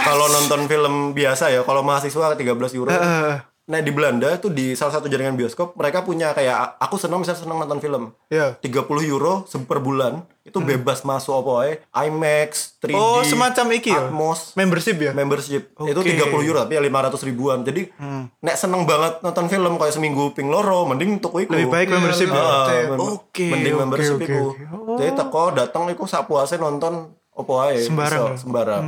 [0.00, 2.48] Kalau nonton film biasa ya, kalau mahasiswa 13
[2.80, 2.88] euro.
[2.88, 3.57] Heeh.
[3.68, 7.44] Nah di Belanda tuh di salah satu jaringan bioskop mereka punya kayak aku senang misalnya
[7.44, 8.16] senang nonton film.
[8.26, 8.56] Iya.
[8.56, 11.72] 30 euro per bulan itu bebas masuk apa wae.
[11.92, 14.08] IMAX, 3D, Oh, semacam iki ya.
[14.08, 15.12] Atmos, Membership ya?
[15.12, 15.68] membership.
[15.76, 16.16] Itu Oke.
[16.16, 17.60] 30 euro tapi ya 500 ribuan.
[17.60, 17.92] Jadi
[18.40, 21.52] nek seneng banget nonton film kayak seminggu ping loro mending tuku iku.
[21.52, 22.40] Lebih baik membership ya.
[22.40, 24.40] Ah, Oke, mem- oke, mending oke, membership oke, iku.
[24.48, 24.62] oke.
[24.88, 24.96] Oh.
[24.96, 27.78] Jadi teko datang iku sak puase nonton apa wae.
[27.78, 28.36] Sembarang ya?
[28.40, 28.84] sembarang.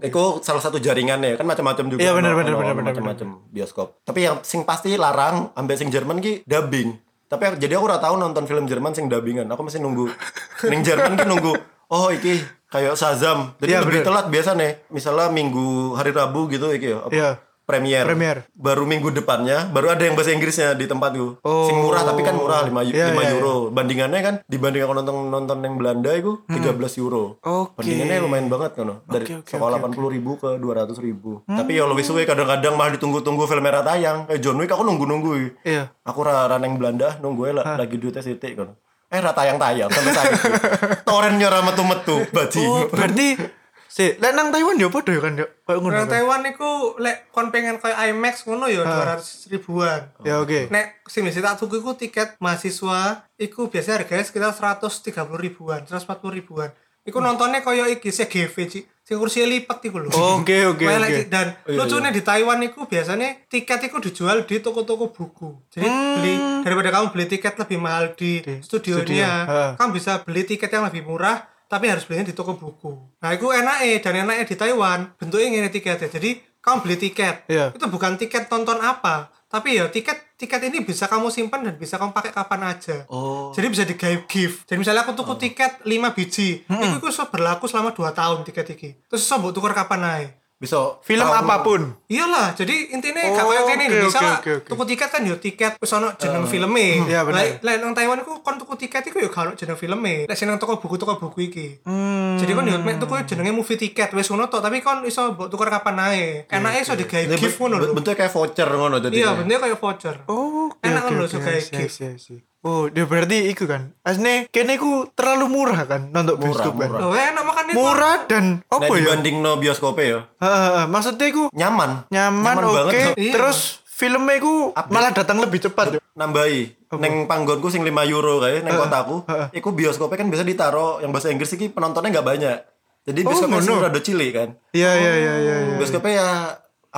[0.00, 2.00] Iku salah satu jaringannya kan macam-macam juga.
[2.00, 3.98] Iya, benar, benar, benar, benar, macam-macam bioskop.
[4.02, 6.94] Tapi yang sing pasti larang ambek sing Jerman ki dubbing.
[7.26, 9.44] Tapi aku- jadi aku ora tahu nonton film Jerman sing dubbingan.
[9.46, 10.06] Aku mesti nunggu
[10.70, 11.52] ning Jerman ki nunggu
[11.88, 13.52] oh iki kayak Shazam.
[13.56, 14.06] Jadi Iya, lebih bener.
[14.06, 14.72] telat biasa nih.
[14.88, 16.98] Misalnya minggu hari Rabu gitu iki ya.
[17.00, 17.30] apa, Iya.
[17.68, 18.00] Premier.
[18.08, 18.36] Premier.
[18.56, 21.44] Baru minggu depannya baru ada yang bahasa Inggrisnya di tempatku.
[21.44, 21.68] Oh.
[21.68, 23.68] Sing murah tapi kan murah 5 Iya, iya, euro.
[23.68, 26.64] Bandingannya kan dibanding aku nonton nonton yang Belanda itu 13
[27.04, 27.36] euro.
[27.44, 27.68] Hmm.
[27.68, 27.84] Oke.
[27.84, 28.88] Bandingannya lumayan banget kan.
[29.04, 31.44] Dari Oke, oke, sekolah 80 ribu ke 200 ribu.
[31.44, 34.24] Tapi ya lebih suwe kadang-kadang malah ditunggu-tunggu film merah tayang.
[34.24, 35.60] Kayak John Wick aku nunggu-nunggu.
[35.60, 35.92] Iya.
[36.08, 38.72] Aku ra raneng Belanda nunggu lah lagi duitnya sitik kan.
[39.12, 40.48] Eh ra tayang-tayang sampai saat itu.
[41.08, 42.64] Torennya ra metu-metu baji.
[42.64, 43.57] Oh, berarti
[43.98, 45.46] si lek nang Taiwan ya padha ya kan ya.
[45.66, 45.94] Kayak ngono.
[45.98, 46.06] Nang?
[46.06, 50.14] Taiwan iku lek kon pengen kayak IMAX ngono ya 200 ribuan.
[50.22, 50.70] Ya oke.
[50.70, 55.10] Nek sing bisa tak tuku iku tiket mahasiswa iku biasanya harganya sekitar 130
[55.42, 56.70] ribuan, 140 ribuan.
[57.02, 58.86] Iku nontonnya koyo iki CGV Ci.
[59.02, 60.12] Sing kursi lipat iku lho.
[60.12, 61.26] Oke, oke, oke.
[61.26, 65.58] Dan lucunya di Taiwan iku biasanya tiket iku dijual di toko-toko buku.
[65.74, 69.60] Jadi beli daripada kamu beli tiket lebih mahal di, studio, studionya, ha.
[69.80, 72.90] kamu bisa beli tiket yang lebih murah tapi harus belinya di toko buku.
[73.20, 76.08] Nah, itu enaknya dan enaknya di Taiwan bentuknya ini tiketnya.
[76.08, 77.70] Jadi kamu beli tiket, Iya.
[77.70, 81.96] itu bukan tiket tonton apa, tapi ya tiket tiket ini bisa kamu simpan dan bisa
[81.96, 83.06] kamu pakai kapan aja.
[83.08, 83.54] Oh.
[83.54, 83.94] Jadi bisa di
[84.26, 84.66] gift.
[84.66, 88.66] Jadi misalnya aku tuku tiket 5 biji, itu itu bisa berlaku selama 2 tahun tiket
[88.74, 88.90] iki.
[89.06, 90.28] Terus mbok tuker kapan aja.
[90.58, 91.80] Bisa Film tahu- apa pun.
[92.04, 94.38] Iyalah, jadi intinya Oh, kene oke, Indonesia oke, lah.
[94.38, 94.68] oke, oke.
[94.68, 96.86] Tuku tiket kan yo tiket wis ono jeneng filme.
[97.06, 97.62] Iya, bener.
[97.78, 100.26] Nang Taiwan iku kon tuku tiket iku yo gak ono jeneng filme.
[100.26, 101.66] Lah seneng toko buku toko buku iki.
[101.82, 102.34] Hmm.
[102.36, 105.46] Jadi kon yo mek tuku jenenge movie tiket wis ngono tok, tapi kon iso mbok
[105.46, 106.26] tuker kapan ae.
[106.50, 107.94] Enake iso digawe Ini gift ngono lho.
[107.94, 110.16] kayak voucher ngono jadi Iya, bentuknya kayak voucher.
[110.26, 112.42] Oh, oke, Enak kan lho, oke, suka I see, I gift.
[112.60, 113.94] Oh, dia berarti iku kan.
[114.02, 116.88] Asne kene ku terlalu murah kan nonton Murah, bioskop kan.
[116.88, 117.00] murah.
[117.00, 117.78] Loh, enak makanya itu.
[117.78, 118.98] Murah dan nah apa ya?
[118.98, 120.84] dibanding no bioskopnya ya Heeh, heeh.
[120.86, 122.98] maksudnya iku nyaman nyaman, banget oke.
[122.98, 123.14] tuh.
[123.16, 123.32] Iya.
[123.32, 124.54] Terus filmnya iku
[124.86, 126.02] malah datang lebih cepat.
[126.12, 126.60] nambahi
[126.94, 129.46] neng panggonku sing 5 euro kayak neng kotaku heeh.
[129.54, 132.58] iku bioskopnya kan bisa ditaro yang bahasa Inggris iki penontonnya nggak banyak
[133.04, 133.70] jadi Oh, bioskopnya ngono.
[133.70, 135.56] sih rada cilik kan Iya, iya, iya, iya.
[135.64, 135.76] iya.
[135.78, 136.28] bioskopnya ya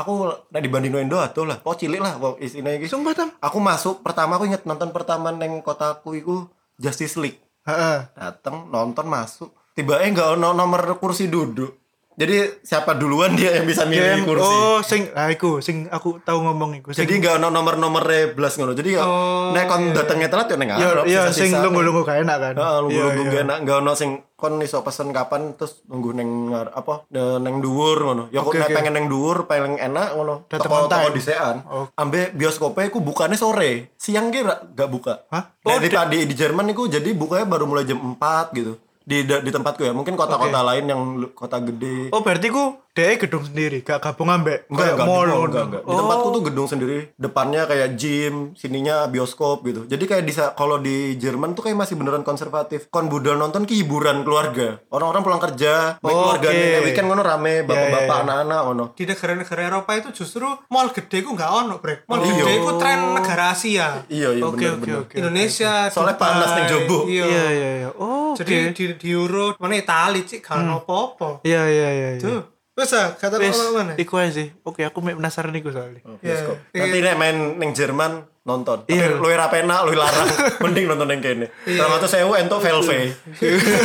[0.05, 3.29] aku nah dibanding Indo atuh lah kok cilik lah kok isinya iki Sumpah tam.
[3.41, 6.37] aku masuk pertama aku inget nonton pertama neng kotaku iku
[6.77, 8.09] Justice League Heeh.
[8.17, 11.80] dateng nonton masuk tiba eh nggak ono nomor kursi duduk
[12.13, 16.21] jadi siapa duluan dia yang bisa milih Game- kursi Oh, sing ah iku sing aku
[16.21, 16.91] tahu ngomong iku.
[16.91, 20.57] Sing, jadi nggak ono nomor-nomor blas ngono jadi ya Oh, nek kon datengnya telat ya
[20.57, 21.65] neng ya, ngarep ya sing sisa-sisa.
[21.65, 22.55] lunggu-lunggu gak enak kan.
[22.55, 23.31] Heeh, lu Iya, lu iya.
[23.31, 27.61] gak enak nggak ono sing kon iso pesen kapan terus nunggu neng apa ne- neng
[27.61, 28.25] dhuwur ngono.
[28.29, 28.69] Ya nek oke.
[28.69, 30.45] pengen neng dhuwur paling enak ngono.
[30.45, 31.57] Dateng Toko disean.
[31.65, 31.89] Oh.
[31.95, 33.97] Ambe bioskopnya ku bukanya sore.
[33.97, 35.25] Siang ge ra- gak buka.
[35.29, 35.57] Hah?
[35.63, 38.77] Oh, di, di, di Jerman iku jadi bukanya baru mulai jam 4 gitu.
[39.11, 39.91] Di di tempatku ya.
[39.91, 41.03] Mungkin kota-kota lain yang
[41.35, 42.15] kota gede.
[42.15, 45.83] Oh, berarti ku DE gedung sendiri, gak gabung ambek Enggak, enggak, mall enggak, enggak, enggak.
[45.85, 49.87] Di tempatku tuh gedung sendiri, depannya kayak gym, sininya bioskop gitu.
[49.87, 52.87] Jadi kayak di kalau di Jerman tuh kayak masih beneran konservatif.
[52.89, 54.83] Kon budal nonton ki hiburan keluarga.
[54.89, 58.23] Orang-orang pulang kerja, Oh, keluarga nih, weekend ngono rame, bapak-bapak, Ya, ya.
[58.23, 58.85] anak-anak ngono.
[58.93, 62.27] di negara-negara Eropa itu justru mall gede ku nggak ono brek mall Oh.
[62.27, 65.01] gede ku tren negara Asia Iya, iya Oke, bener oke, bener.
[65.01, 65.15] oke.
[65.15, 66.99] Indonesia Soalnya Dubai, panas ning jobo.
[67.07, 67.91] iya, Iya, iya, iya.
[67.95, 68.75] Oh, jadi oke.
[68.75, 72.09] di, di Euro mana Itali cik gak ono apa-apa Iya, iya, iya.
[72.13, 72.21] iya.
[72.21, 72.41] tuh
[72.81, 74.49] wes ah kata apa mana iku aja sih.
[74.65, 76.01] Oke, aku penasaran iku soalnya.
[76.25, 76.57] Bioskop.
[76.73, 76.81] Iya.
[76.89, 78.89] Nanti nek main neng Jerman nonton.
[78.89, 79.13] Iya.
[79.13, 80.29] Tapi luwih ra penak, luwih larang.
[80.65, 81.47] Mending nonton neng kene.
[81.69, 81.85] Iya.
[82.01, 83.13] Tuh sewu entuk Velve.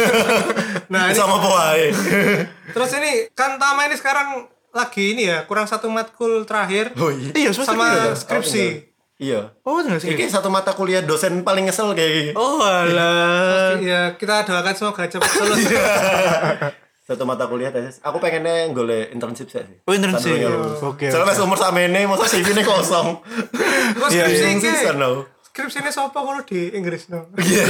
[0.93, 1.91] nah ini ngopo wae.
[2.75, 7.31] terus ini kan Tama ini sekarang lagi ini ya kurang satu matkul terakhir Oh iya.
[7.31, 9.55] Iya, sama skripsi Iya.
[9.63, 10.11] Oh, sih.
[10.11, 12.31] Ini satu mata kuliah dosen paling ngesel kayak gini.
[12.35, 13.79] Oh, alah.
[13.79, 15.63] ya kita doakan semoga cepat lulus
[17.05, 18.01] Satu mata kuliah tesis.
[18.01, 19.61] Aku pengennya golek internship sih.
[19.85, 20.41] Oh, internship.
[20.81, 23.21] Oke, Soalnya pas umur sama ini, masa CV ini kosong.
[23.93, 24.49] Terus Iya, skripsi iya.
[24.49, 25.11] ini Season, no.
[25.55, 27.63] Skripsi ini siapa kalau di Inggris no Iya.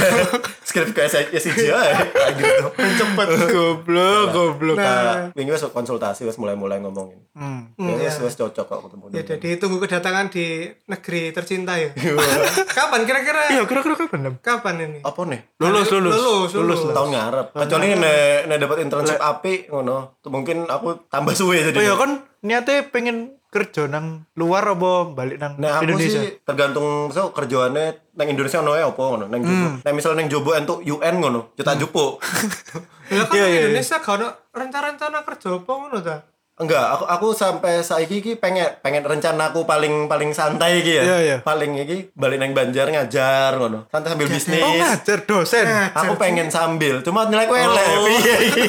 [0.60, 1.38] Skrip ke SIJ
[1.70, 2.02] aja.
[2.02, 2.66] Kayak gitu.
[2.74, 4.74] Cepet goblok, goblok.
[4.74, 7.22] nah Wingi wes konsultasi wes mulai-mulai ngomongin.
[7.32, 7.70] Hmm.
[7.78, 9.04] Ya wes wes cocok kok ketemu.
[9.08, 11.94] ya jadi tunggu kedatangan di negeri tercinta ya
[12.76, 15.40] kapan kira-kira Iya, kira-kira kapan, kapan ini Apa nih?
[15.56, 16.10] Lulus, lulus.
[16.12, 16.80] Lulus, lulus.
[16.90, 17.46] Tahun ngarep.
[17.54, 20.18] Kecuali nek nek dapat internship api ngono.
[20.18, 21.76] Tuh mungkin aku tambah suwe jadi.
[21.76, 22.10] Oh iya kan
[22.42, 26.20] niatnya pengen kerja nang luar apa balik nang Nah, aku Indonesia?
[26.20, 29.66] sih tergantung so kerjaannya nang Indonesia ono apa ngono, nang Jobo.
[29.80, 32.20] Nah, misalnya nang Jobo entuk UN ngono, juta jupo.
[33.08, 36.16] ya kan Iya, di iya, Indonesia gak ada rencana-rencana kerja apa ngono ta
[36.56, 41.02] Enggak, aku aku sampai saiki iki pengen pengen rencana aku paling paling santai iki ya.
[41.02, 41.36] Iya, iya.
[41.40, 43.84] Paling iki balik nang Banjar ngajar ngono.
[43.86, 44.58] Santai sambil bisnis.
[44.58, 45.64] Oh ngajar dosen.
[45.92, 47.86] Aku pengen sambil, cuma nilai ku elek.
[48.00, 48.62] Piye iki?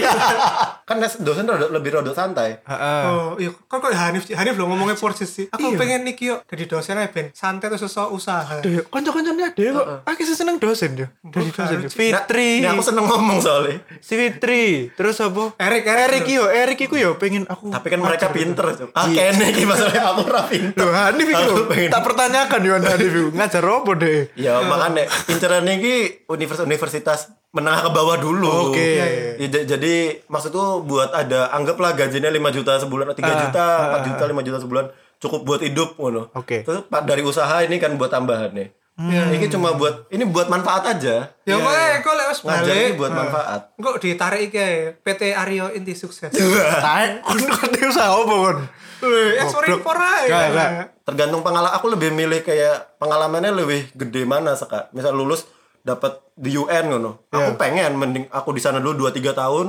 [0.87, 2.59] kan dosen rada- lebih rada santai.
[2.59, 3.03] Heeh.
[3.05, 5.77] oh iya kan kok Hanif Hanif lo ngomongnya persis sih aku Iya.
[5.77, 9.85] pengen nih yuk jadi dosen aja ben santai terus sesuatu usaha Aduh, kanca-kancane ada kok.
[10.05, 11.07] Aku seneng dosen yo.
[11.23, 11.89] Dari dosen yo.
[11.89, 12.59] Fitri.
[12.59, 13.83] Nah, ini aku seneng ngomong soalnya.
[13.99, 14.87] Si Fitri.
[14.93, 15.51] Terus apa?
[15.57, 17.67] Erik Erik yo, Erik iku yo pengen aku.
[17.77, 18.65] Tapi kan mereka pinter.
[18.91, 20.81] Ah, kene iki masalahnya aku ora pinter.
[20.81, 21.53] Loh, Hanif iku.
[21.87, 23.29] Tak pertanyakan yo Hanif iku.
[23.31, 24.19] Ngajar apa deh?
[24.33, 27.19] Ya makanya inceran ini universitas
[27.49, 28.49] menengah ke bawah dulu.
[28.69, 28.89] Oke.
[28.97, 29.05] Ya,
[29.47, 29.93] j- jadi
[30.25, 33.65] maksud tuh buat ada anggaplah gajinya 5 juta sebulan, 3 Ah, juta,
[33.95, 34.85] 4 juta, 5 juta sebulan
[35.17, 36.29] cukup buat hidup ngono.
[36.33, 36.61] Oke.
[36.61, 38.69] Terus Pak dari usaha ini kan buat tambahan nih.
[38.97, 41.29] Ini cuma buat ini buat manfaat aja.
[41.39, 43.61] ya pokoknya kok lewat Ngajar balik ini buat manfaat.
[43.71, 44.65] kok ditarik iki
[44.99, 46.33] PT Aryo Inti Sukses
[46.85, 48.57] Taek kon kon usaha apa kon?
[48.97, 50.89] Wih, ekspor impor aja.
[51.03, 54.89] Tergantung pengalaman aku lebih milih kayak pengalamannya lebih gede mana seka.
[54.89, 55.45] Misal lulus
[55.79, 57.29] dapat di UN ngono.
[57.29, 57.55] Aku Iya.
[57.55, 59.67] pengen mending aku di sana dulu 2 3 tahun.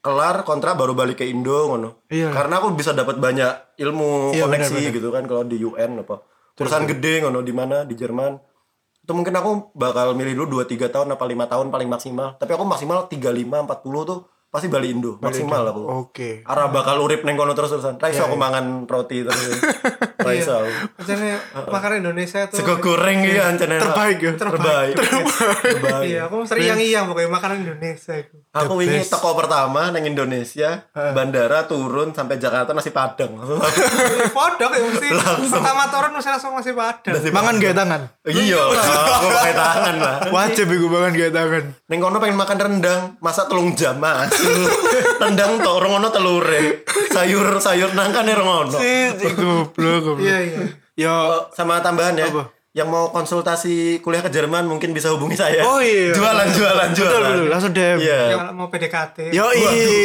[0.00, 2.06] Kelar kontrak baru balik ke Indo ngono.
[2.06, 2.30] Iya.
[2.30, 4.94] Karena aku bisa dapat banyak ilmu Iya, koneksi benar-benar.
[4.94, 6.16] gitu kan kalau di UN apa.
[6.54, 8.38] Perusahaan gede ngono di mana di Jerman.
[9.10, 12.38] Itu mungkin aku bakal milih dulu 2 3 tahun apa 5 tahun paling maksimal.
[12.38, 15.22] Tapi aku maksimal 35 40 tuh pasti balik Indo.
[15.22, 15.82] Maksimal aku.
[16.10, 16.42] Oke.
[16.42, 18.02] Arah bakal urip neng kono terus-terusan.
[18.02, 19.62] Ra iso aku mangan roti terus.
[20.26, 20.66] Ora iso.
[20.98, 21.38] Maksudnya
[21.70, 24.32] makanan Indonesia tuh Sego goreng iki ancene Terbaik ya.
[24.34, 24.94] Terbaik.
[24.98, 26.10] Terbaik.
[26.10, 28.36] Iya, aku sering yang iyang pokoknya makanan Indonesia itu.
[28.50, 29.14] Aku wingi best.
[29.14, 33.38] teko pertama nang Indonesia, bandara turun sampai Jakarta nasi Padang.
[34.36, 35.08] Podok ya mesti
[35.46, 37.14] pertama turun mesti langsung masih padang.
[37.30, 38.02] Mangan gak tangan.
[38.26, 38.58] iya,
[39.16, 40.16] aku pakai tangan lah.
[40.34, 41.64] Wajib iku mangan gak tangan.
[41.90, 44.30] Neng kono pengen makan rendang, masa telung jam mas.
[45.22, 46.86] rendang tok orang ono telure.
[47.10, 48.78] Sayur sayur nangka nih orang ono.
[48.78, 50.18] Goblok, goblok.
[50.20, 50.58] Iya iya.
[50.94, 52.30] Yo, Oh, sama tambahan ya.
[52.30, 52.46] Apa?
[52.70, 55.66] Yang mau konsultasi kuliah ke Jerman mungkin bisa hubungi saya.
[55.66, 56.14] Oh, iya.
[56.14, 57.10] Jualan jualan jualan.
[57.10, 57.98] betul betul, langsung DM.
[57.98, 58.20] Iya.
[58.30, 59.16] Kalau mau PDKT.
[59.32, 59.46] Yo,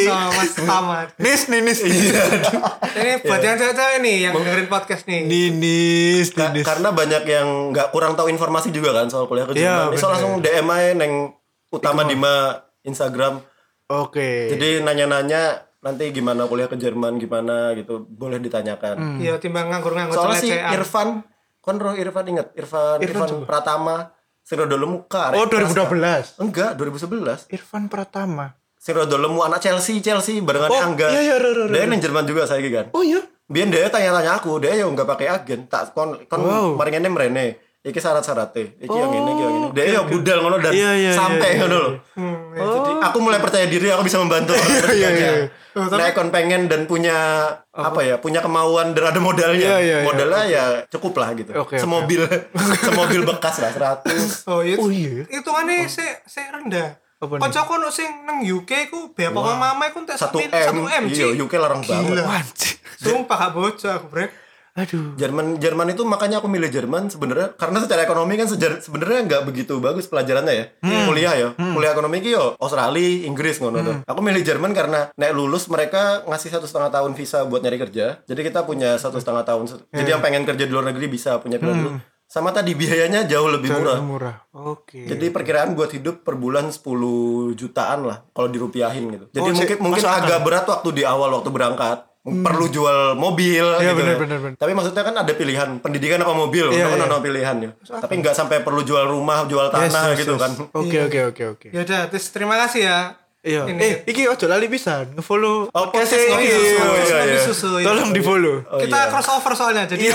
[0.03, 1.07] Sama Mas Tamat.
[1.15, 1.79] Nis, nih, nis.
[2.97, 5.21] Ini buat yang cewek-cewek nih yang dengerin podcast nih.
[5.21, 6.65] Ninis, Ka- ninis.
[6.65, 9.93] karena banyak yang nggak kurang tahu informasi juga kan soal kuliah ke Iya, Jerman.
[9.93, 10.11] Bisa bener.
[10.11, 11.13] langsung DM aja neng
[11.69, 13.41] utama Dima Instagram.
[13.85, 14.49] Oke.
[14.49, 19.21] Jadi nanya-nanya nanti gimana kuliah ke Jerman gimana gitu boleh ditanyakan.
[19.21, 20.49] Iya, timbang nganggur-nganggur Soalnya si.
[20.49, 21.21] Irfan,
[21.61, 24.09] kon roh Irfan inget Irfan Irfan, Pratama
[24.41, 25.33] sing rodo lemu ka.
[25.33, 26.37] Oh, 2012.
[26.37, 27.49] Enggak, 2011.
[27.49, 28.53] Irfan Pratama.
[28.77, 31.09] Sing rodo lemu anak Chelsea, Chelsea barengan Oh, Angga.
[31.09, 32.93] iya, iya, iya, iya, Dia nang Jerman juga saya kan.
[32.93, 33.21] Oh iya.
[33.45, 36.77] Biar dia tanya-tanya aku, dia yang nggak pakai agen, tak kon kon Wow.
[36.77, 37.45] mari ngene mrene.
[37.85, 39.67] Iki syarat-syaratnya, iki yang ini, iki yang ini.
[39.77, 41.93] Dia yang budal ngono dan Iya, iya, sampai iya, ngono iya, loh.
[42.17, 44.57] Hmm, Jadi aku mulai percaya diri aku bisa membantu
[44.89, 45.31] Iya, iya.
[45.77, 47.13] Oh, Nah, kon pengen dan punya
[47.69, 49.77] apa ya, punya kemauan dan ada modalnya.
[49.77, 50.07] Iya, iya, iya.
[50.07, 51.53] Modalnya ya cukup lah gitu.
[51.53, 51.77] Oke.
[51.77, 52.25] Semobil,
[52.89, 53.69] semobil bekas lah
[54.01, 54.49] 100.
[54.49, 54.75] Oh iya.
[54.81, 55.29] Oh, iya.
[55.29, 56.97] Hitungannya se se rendah.
[57.21, 57.41] Apa nih?
[57.45, 60.75] Kancaku no sing nang UK ku biaya pokok mama ku entek 1 1 M.
[60.89, 61.03] M.
[61.13, 61.37] Iya.
[61.37, 62.23] UK larang banget.
[62.23, 62.75] Wajib.
[62.97, 64.44] Sumpah gak bocor aku, Brek.
[64.75, 65.15] Aduh.
[65.15, 69.79] Jerman Jerman itu makanya aku milih Jerman sebenarnya karena secara ekonomi kan sebenarnya nggak begitu
[69.79, 70.65] bagus pelajarannya ya.
[70.83, 71.47] Kuliah ya.
[71.55, 76.51] Kuliah ekonomi yo Australia Inggris ngono tuh aku milih Jerman karena nek lulus mereka ngasih
[76.51, 78.19] satu setengah tahun visa buat nyari kerja.
[78.27, 79.63] Jadi kita punya satu setengah tahun
[79.95, 81.91] jadi yang pengen kerja di luar negeri bisa punya pilihan dulu
[82.25, 84.01] sama tadi biayanya jauh lebih murah.
[84.01, 84.35] Murah.
[84.51, 85.05] Oke.
[85.05, 89.25] jadi perkiraan buat hidup per bulan 10 jutaan lah kalau dirupiahin gitu.
[89.29, 92.03] Jadi Oh, mungkin mungkin agak berat waktu di awal waktu berangkat.
[92.25, 94.01] Perlu jual mobil Iya, gitu.
[94.01, 94.21] bener, ya.
[94.25, 94.57] bener, bener.
[94.57, 97.05] Tapi maksudnya kan ada pilihan pendidikan apa mobil, Iya, itu kan iya.
[97.05, 97.71] ada pilihan ya.
[98.01, 100.41] Tapi nggak sampai perlu jual rumah, jual tanah Yes, yes, gitu yes.
[100.41, 100.51] kan.
[100.73, 101.67] Oke, oke, oke, oke.
[101.69, 102.99] Ya udah, terima kasih ya.
[103.45, 103.61] Iya.
[103.69, 105.13] Eh, iki ojo lali pisan.
[105.13, 106.49] Nge-follow Oh, podcast Ngopi iki.
[106.49, 106.65] Susu.
[106.65, 106.97] Iya.
[106.97, 107.39] iya, iya.
[107.39, 107.69] susu.
[107.77, 107.85] ya.
[107.85, 108.55] Tolong di-follow.
[108.65, 109.11] Oh, kita iya.
[109.13, 109.85] crossover soalnya.
[109.85, 110.09] Jadi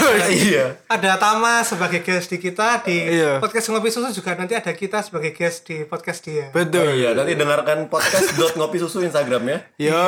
[0.51, 0.83] Iya.
[0.85, 3.39] ada Tama sebagai guest di kita di Iya.
[3.39, 6.51] podcast ngopi susu juga nanti ada kita sebagai guest di podcast dia.
[6.51, 6.91] Oh Betul.
[6.93, 9.59] iya, nanti dengarkan podcast ngopi susu Instagram ya.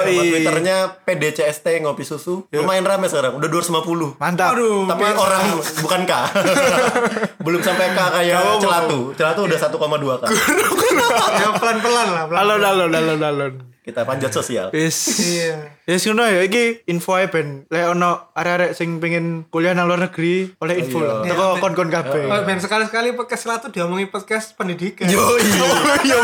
[0.03, 2.51] Sama Twitternya PDCST ngopi susu.
[2.51, 4.19] Lumayan rame sekarang, udah 250.
[4.19, 4.53] Mantap.
[4.53, 5.45] Aduh, Tapi orang
[5.79, 6.13] bukan K.
[7.45, 9.15] Belum sampai K kayak Celatu.
[9.15, 9.79] Celatu udah 1,2
[10.17, 10.25] K.
[11.33, 12.25] ya pelan-pelan lah.
[12.27, 12.41] Pelan.
[12.43, 13.55] Alon, alon, alon, alon.
[13.83, 14.71] Kita panjat sosial.
[14.71, 14.95] Wis.
[15.19, 15.75] Iya.
[15.91, 20.07] Ya ngono ya iki info ae ben lek ono arek-arek sing pengen kuliah nang luar
[20.07, 21.27] negeri oleh info lah.
[21.27, 21.35] Iya.
[21.35, 22.31] Teko kon-kon kabeh.
[22.31, 25.11] Oh, ben sekali-sekali podcast Selatu diomongin podcast pendidikan.
[25.11, 25.19] Yo
[26.07, 26.21] iya.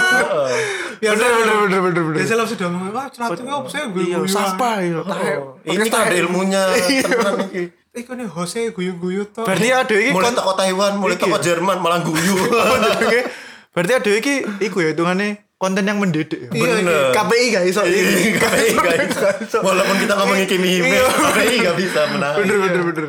[1.03, 2.19] Ya Bener, bener, bener, bener, bener.
[2.23, 5.01] Biasa langsung diomongin, wah ini apa sih gue Iya, sapa iya.
[5.03, 5.33] Tahe.
[5.67, 6.63] Ini kan ada ilmunya
[7.03, 7.63] tenan iki.
[7.99, 9.43] Eh, kok nih Jose guyu-guyu tuh.
[9.43, 12.39] Berarti ada iki Mulai toko Taiwan, mulai toko Jerman malah guyu.
[13.75, 16.39] Berarti ada iki iku ya hitungane konten yang mendidik.
[16.39, 16.51] ya.
[16.55, 17.11] Iya, Bener.
[17.13, 17.83] KPI gak iso.
[17.83, 19.19] Iya, KPI guys.
[19.59, 22.39] Walaupun kita ngomongin Kimi Hime, KPI gak bisa menahan.
[22.39, 23.07] Bener bener bener.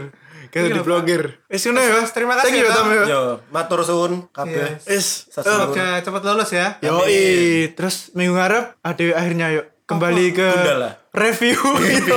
[0.50, 1.24] Kayak di blogger.
[1.45, 2.02] Wis ngono ya.
[2.10, 3.04] Terima kasih Thank you ya, Tam ya.
[3.06, 3.22] Yo,
[3.54, 4.82] matur suwun kabeh.
[4.89, 5.30] Wis.
[5.30, 6.82] Semoga cepat lulus ya.
[6.82, 10.99] Yoi, terus minggu ngarep ada akhirnya yuk kembali ke Gundala.
[11.12, 11.57] Review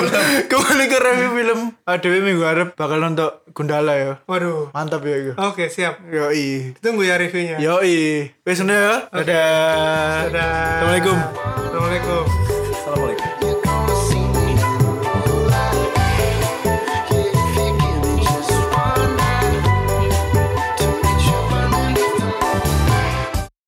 [0.51, 1.61] kembali ke review film.
[1.83, 4.13] ADW minggu ngarep bakal nonton Gundala ya.
[4.25, 4.73] Waduh.
[4.73, 6.01] mantap ya itu Oke, siap.
[6.09, 6.73] yoi.
[6.79, 7.57] Tunggu ya reviewnya.
[7.59, 8.33] yoi.
[8.43, 8.95] Wes ngono ya.
[9.09, 10.29] Dadah.
[10.29, 10.53] Dadah.
[10.81, 11.17] assalamualaikum.
[11.69, 12.42] Assalamualaikum.